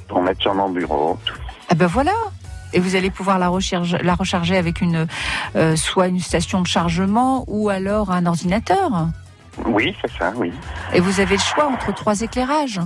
Pour 0.07 0.21
mettre 0.21 0.41
sur 0.41 0.53
mon 0.53 0.69
bureau. 0.69 1.17
Ah 1.69 1.75
ben 1.75 1.87
voilà. 1.87 2.13
Et 2.73 2.79
vous 2.79 2.95
allez 2.95 3.09
pouvoir 3.09 3.39
la, 3.39 3.47
recharge- 3.49 3.97
la 4.01 4.15
recharger 4.15 4.57
avec 4.57 4.81
une, 4.81 5.07
euh, 5.55 5.75
soit 5.75 6.07
une 6.07 6.19
station 6.19 6.61
de 6.61 6.67
chargement 6.67 7.43
ou 7.47 7.69
alors 7.69 8.11
un 8.11 8.25
ordinateur. 8.25 8.89
Oui, 9.65 9.95
c'est 10.01 10.11
ça, 10.17 10.31
oui. 10.35 10.53
Et 10.93 10.99
vous 10.99 11.19
avez 11.19 11.35
le 11.35 11.41
choix 11.41 11.65
entre 11.67 11.93
trois 11.93 12.21
éclairages. 12.21 12.79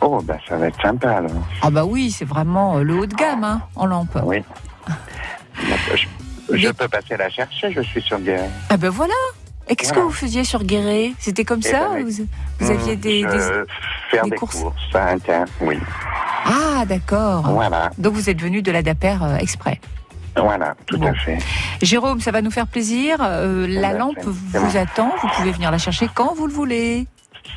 Oh, 0.00 0.20
ben 0.22 0.38
ça 0.48 0.56
va 0.56 0.66
être 0.68 0.80
sympa 0.80 1.10
alors. 1.10 1.30
Ah 1.62 1.70
bah 1.70 1.84
oui, 1.84 2.10
c'est 2.10 2.24
vraiment 2.24 2.76
euh, 2.78 2.82
le 2.82 2.94
haut 2.94 3.06
de 3.06 3.14
gamme 3.14 3.42
hein, 3.44 3.62
en 3.74 3.86
lampe. 3.86 4.16
Oui. 4.24 4.42
Je, 6.50 6.56
je 6.56 6.68
peux 6.68 6.88
passer 6.88 7.16
la 7.16 7.28
chercher, 7.28 7.72
je 7.72 7.80
suis 7.82 8.00
sur 8.00 8.18
Guéret. 8.20 8.48
Ah 8.70 8.76
ben 8.76 8.88
voilà. 8.90 9.12
Et 9.68 9.76
qu'est-ce 9.76 9.90
Voilà. 9.92 10.02
que 10.02 10.06
vous 10.08 10.14
faisiez 10.16 10.44
sur 10.44 10.64
Guéret? 10.64 11.12
C'était 11.18 11.44
comme 11.44 11.60
Eh 11.64 11.68
ça 11.68 11.88
ben, 11.94 12.04
Vous, 12.06 12.24
vous 12.60 12.70
aviez 12.70 12.96
des, 12.96 13.22
des- 13.22 13.28
Faire 14.10 14.24
des 14.24 14.30
des, 14.30 14.36
courses. 14.36 14.56
courses. 14.62 14.74
à 14.94 15.10
inter, 15.10 15.44
oui. 15.60 15.78
Ah 16.46 16.84
d'accord. 16.86 17.42
Voilà, 17.50 17.90
Donc 17.98 18.14
vous 18.14 18.30
êtes 18.30 18.40
venu 18.40 18.62
de 18.62 18.72
la 18.72 18.82
DAPER 18.82 19.16
euh, 19.22 19.36
exprès. 19.36 19.80
voilà, 20.36 20.74
tout 20.86 20.96
Bon. 20.98 21.08
à 21.08 21.14
fait. 21.14 21.38
Jérôme, 21.82 22.20
ça 22.20 22.30
va 22.30 22.40
nous 22.40 22.50
faire 22.50 22.66
plaisir. 22.66 23.18
Euh, 23.20 23.66
la 23.68 23.92
lampe 23.92 24.22
vous 24.24 24.32
bon. 24.58 24.76
attend. 24.76 25.10
Vous 25.20 25.28
pouvez 25.36 25.50
venir 25.52 25.70
la 25.70 25.78
chercher 25.78 26.08
quand 26.14 26.34
vous 26.34 26.46
le 26.46 26.52
voulez. 26.54 27.06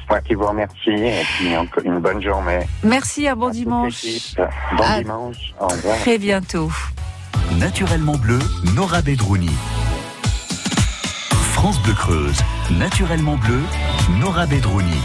Moi 0.09 0.19
qui 0.21 0.33
vous 0.35 0.45
remercie 0.47 0.89
et 0.89 1.23
puis 1.37 1.55
encore 1.55 1.83
une 1.85 1.99
bonne 1.99 2.21
journée. 2.21 2.59
Merci, 2.83 3.27
un 3.27 3.35
bon 3.35 3.49
dimanche. 3.49 4.35
Bon 4.75 4.83
À 4.83 4.99
dimanche. 4.99 5.53
Au 5.59 5.67
revoir. 5.67 5.97
Très 5.99 6.17
bientôt. 6.17 6.69
Naturellement 7.57 8.15
bleu, 8.17 8.39
Nora 8.75 9.01
Bedrouni. 9.01 9.49
France 11.61 11.79
Bleu 11.83 11.93
Creuse. 11.93 12.37
Naturellement 12.71 13.37
bleu, 13.37 13.61
Nora 14.19 14.47
Bedrouni. 14.47 14.97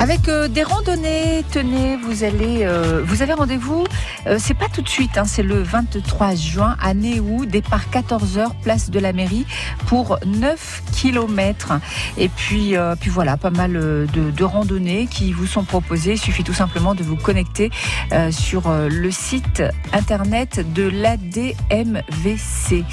Avec 0.00 0.28
euh, 0.30 0.48
des 0.48 0.62
randonnées, 0.62 1.44
tenez, 1.52 1.98
vous 1.98 2.24
allez, 2.24 2.60
euh, 2.62 3.02
vous 3.04 3.20
avez 3.20 3.34
rendez-vous. 3.34 3.84
euh, 4.26 4.38
c'est 4.40 4.54
pas 4.54 4.68
tout 4.72 4.80
de 4.80 4.88
suite, 4.88 5.18
hein, 5.18 5.24
c'est 5.26 5.42
le 5.42 5.62
23 5.62 6.34
juin 6.36 6.74
à 6.80 6.94
Néou, 6.94 7.44
départ 7.44 7.84
14h, 7.92 8.46
place 8.62 8.88
de 8.88 8.98
la 8.98 9.12
mairie 9.12 9.44
pour 9.88 10.18
9 10.24 10.82
km. 10.92 11.74
Et 12.16 12.30
puis, 12.30 12.76
euh, 12.76 12.94
puis 12.98 13.10
voilà, 13.10 13.36
pas 13.36 13.50
mal 13.50 13.76
euh, 13.76 14.06
de, 14.06 14.30
de 14.30 14.44
randonnées 14.44 15.06
qui 15.06 15.32
vous 15.34 15.46
sont 15.46 15.64
proposées. 15.64 16.12
Il 16.12 16.18
suffit 16.18 16.44
tout 16.44 16.54
simplement 16.54 16.94
de 16.94 17.02
vous 17.02 17.16
connecter 17.16 17.70
euh, 18.12 18.32
sur 18.32 18.70
le 18.70 19.10
site 19.10 19.62
internet 19.92 20.64
de 20.72 20.88
l'ADMVC, 20.88 22.84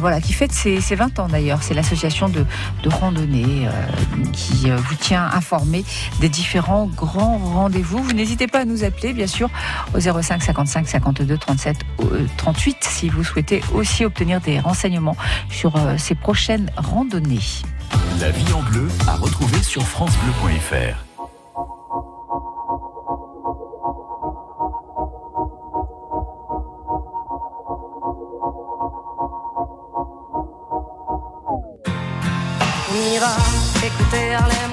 voilà, 0.00 0.20
qui 0.20 0.32
fête 0.32 0.52
ses, 0.52 0.80
ses 0.80 0.96
20 0.96 1.20
ans 1.20 1.28
d'ailleurs. 1.28 1.62
C'est 1.62 1.74
l'association 1.74 2.28
de, 2.28 2.44
de 2.82 2.88
randonnée 2.88 3.68
euh, 3.68 3.70
qui 4.32 4.68
vous 4.68 4.94
tient 4.96 5.30
informé 5.32 5.84
des 6.20 6.28
différents 6.40 6.86
grands 6.86 7.36
rendez-vous. 7.36 8.02
Vous 8.02 8.14
n'hésitez 8.14 8.46
pas 8.46 8.60
à 8.60 8.64
nous 8.64 8.82
appeler, 8.82 9.12
bien 9.12 9.26
sûr, 9.26 9.50
au 9.94 10.00
05 10.00 10.42
55 10.42 10.88
52 10.88 11.36
37 11.36 11.76
euh, 12.00 12.26
38 12.38 12.78
si 12.80 13.10
vous 13.10 13.22
souhaitez 13.22 13.62
aussi 13.74 14.06
obtenir 14.06 14.40
des 14.40 14.58
renseignements 14.58 15.16
sur 15.50 15.76
euh, 15.76 15.98
ces 15.98 16.14
prochaines 16.14 16.70
randonnées. 16.78 17.40
La 18.20 18.30
vie 18.30 18.52
en 18.54 18.62
bleu 18.62 18.88
à 19.06 19.16
retrouver 19.16 19.62
sur 19.62 19.82
FranceBleu.fr. 19.82 21.04
On 32.92 33.14
ira 33.14 33.36
écouter 33.84 34.34
Harlem 34.34 34.69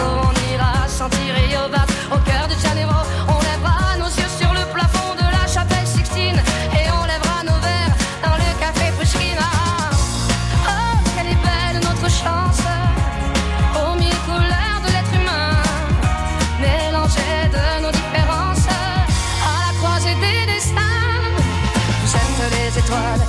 on 0.00 0.52
ira 0.52 0.86
sentir 0.88 1.34
Rio 1.34 1.68
Bat 1.70 1.86
au 2.14 2.18
cœur 2.28 2.46
de 2.48 2.54
Janeiro. 2.62 2.98
On 3.28 3.38
lèvera 3.50 3.96
nos 3.98 4.06
yeux 4.18 4.32
sur 4.40 4.52
le 4.52 4.64
plafond 4.72 5.14
de 5.14 5.26
la 5.36 5.46
chapelle 5.46 5.86
Sixtine 5.86 6.40
et 6.78 6.86
on 6.90 7.04
lèvera 7.12 7.38
nos 7.44 7.58
verres 7.66 7.96
dans 8.22 8.36
le 8.42 8.48
café 8.62 8.92
Pushkin. 8.98 9.36
Ah, 9.40 9.90
Oh, 10.70 10.98
quelle 11.16 11.32
est 11.34 11.42
belle 11.48 11.80
notre 11.88 12.08
chance 12.10 12.62
aux 13.80 13.94
mille 13.98 14.20
couleurs 14.26 14.80
de 14.84 14.88
l'être 14.94 15.14
humain, 15.20 15.52
mélangées 16.60 17.48
de 17.56 17.82
nos 17.84 17.92
différences 17.92 18.66
à 18.68 19.52
la 19.66 19.78
croisée 19.78 20.16
des 20.24 20.52
destins. 20.52 20.80
Vous 22.02 22.14
êtes 22.16 22.52
les 22.56 22.78
étoiles, 22.78 23.27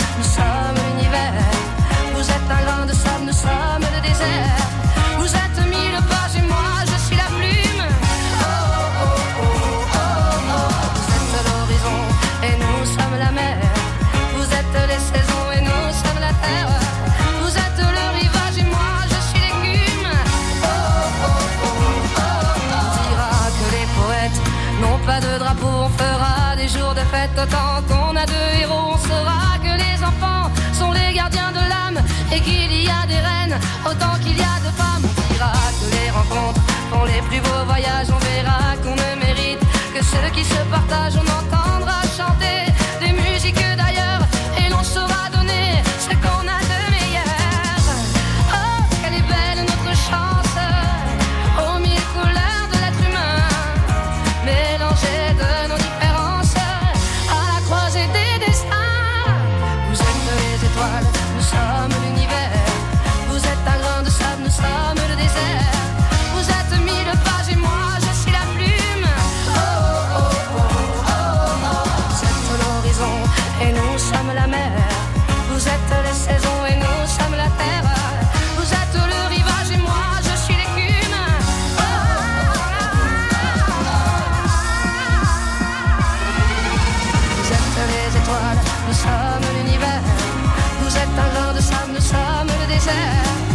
sommes 92.80 93.49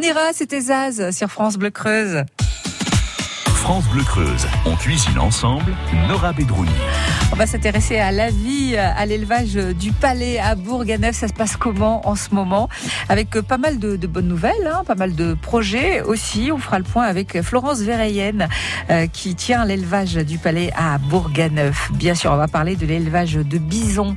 On 0.00 0.02
ira, 0.02 0.32
c'était 0.32 0.62
Zaz 0.62 1.10
sur 1.10 1.30
France 1.30 1.58
Bleu 1.58 1.68
Creuse. 1.68 2.24
France 3.48 3.84
Bleu 3.88 4.02
Creuse. 4.02 4.46
On 4.64 4.74
cuisine 4.74 5.18
ensemble, 5.18 5.76
Nora 6.08 6.32
Bedrouni. 6.32 6.70
On 7.32 7.36
va 7.36 7.46
s'intéresser 7.46 7.96
à 7.98 8.10
la 8.10 8.28
vie, 8.28 8.76
à 8.76 9.06
l'élevage 9.06 9.54
du 9.54 9.92
palais 9.92 10.38
à 10.38 10.56
Bourganeuf. 10.56 11.14
Ça 11.16 11.28
se 11.28 11.32
passe 11.32 11.56
comment 11.56 12.06
en 12.06 12.16
ce 12.16 12.34
moment? 12.34 12.68
Avec 13.08 13.34
euh, 13.36 13.42
pas 13.42 13.56
mal 13.56 13.78
de, 13.78 13.96
de 13.96 14.06
bonnes 14.08 14.26
nouvelles, 14.26 14.66
hein, 14.66 14.82
pas 14.84 14.96
mal 14.96 15.14
de 15.14 15.34
projets 15.34 16.02
aussi. 16.02 16.50
On 16.52 16.58
fera 16.58 16.78
le 16.78 16.84
point 16.84 17.04
avec 17.04 17.40
Florence 17.40 17.78
Verheyen 17.80 18.48
euh, 18.90 19.06
qui 19.06 19.36
tient 19.36 19.64
l'élevage 19.64 20.14
du 20.14 20.38
palais 20.38 20.72
à 20.76 20.98
Bourganeuf. 20.98 21.90
Bien 21.92 22.14
sûr, 22.16 22.32
on 22.32 22.36
va 22.36 22.48
parler 22.48 22.74
de 22.74 22.84
l'élevage 22.84 23.34
de 23.34 23.58
bisons. 23.58 24.16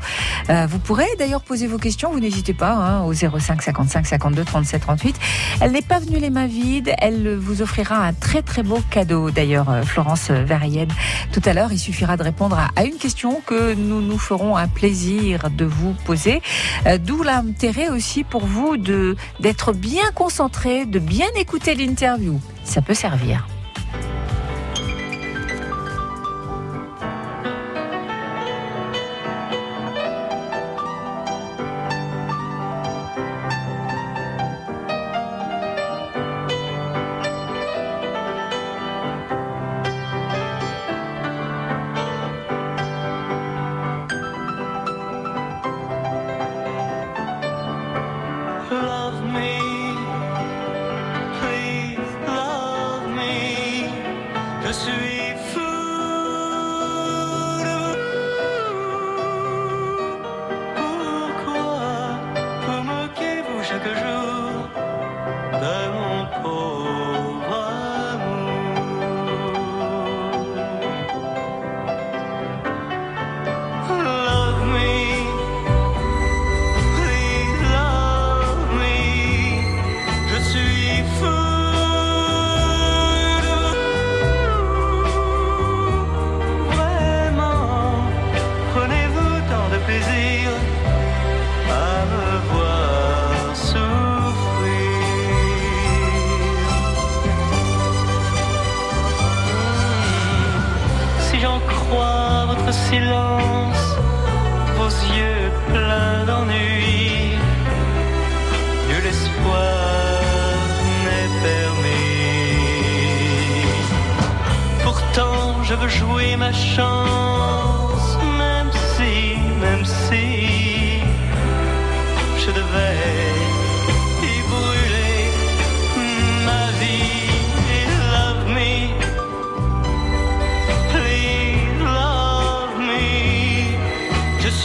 Euh, 0.49 0.65
vous 0.67 0.79
pourrez 0.79 1.07
d'ailleurs 1.19 1.43
poser 1.43 1.67
vos 1.67 1.77
questions. 1.77 2.11
Vous 2.11 2.19
n'hésitez 2.19 2.53
pas 2.53 2.73
hein, 2.73 3.03
au 3.03 3.13
05 3.13 3.61
55 3.61 4.07
52 4.07 4.43
37 4.43 4.81
38. 4.81 5.15
Elle 5.61 5.71
n'est 5.71 5.81
pas 5.83 5.99
venue 5.99 6.17
les 6.17 6.31
mains 6.31 6.47
vides. 6.47 6.91
Elle 6.97 7.37
vous 7.37 7.61
offrira 7.61 7.95
un 7.97 8.13
très 8.13 8.41
très 8.41 8.63
beau 8.63 8.79
cadeau. 8.89 9.29
D'ailleurs, 9.29 9.69
euh, 9.69 9.83
Florence 9.83 10.31
Verheyen, 10.31 10.87
tout 11.31 11.41
à 11.45 11.53
l'heure, 11.53 11.71
il 11.71 11.79
suffira 11.79 12.17
de 12.17 12.23
répondre 12.23 12.57
à, 12.57 12.69
à 12.75 12.83
une 12.83 12.97
que 13.45 13.73
nous 13.73 14.01
nous 14.01 14.17
ferons 14.17 14.55
un 14.55 14.67
plaisir 14.67 15.49
de 15.49 15.65
vous 15.65 15.93
poser. 16.05 16.41
Euh, 16.85 16.97
D'où 16.97 17.21
l'intérêt 17.21 17.89
aussi 17.89 18.23
pour 18.23 18.45
vous 18.45 18.77
de 18.77 19.15
d'être 19.39 19.73
bien 19.73 20.11
concentré, 20.15 20.85
de 20.85 20.99
bien 20.99 21.27
écouter 21.35 21.75
l'interview. 21.75 22.39
Ça 22.63 22.81
peut 22.81 22.93
servir. 22.93 23.45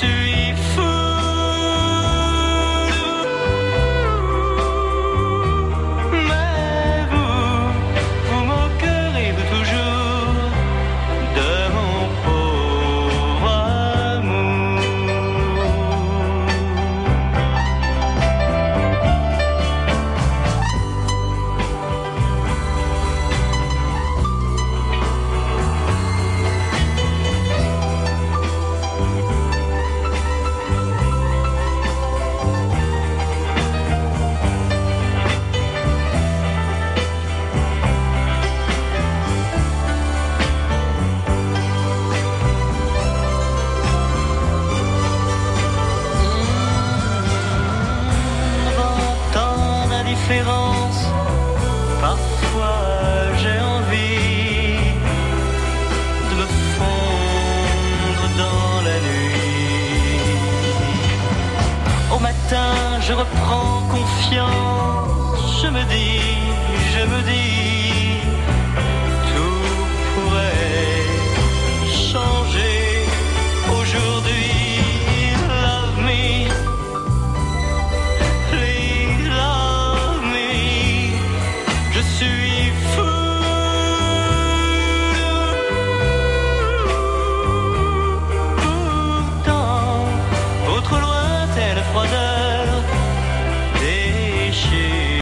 Je 0.09 0.55
suis 0.57 0.98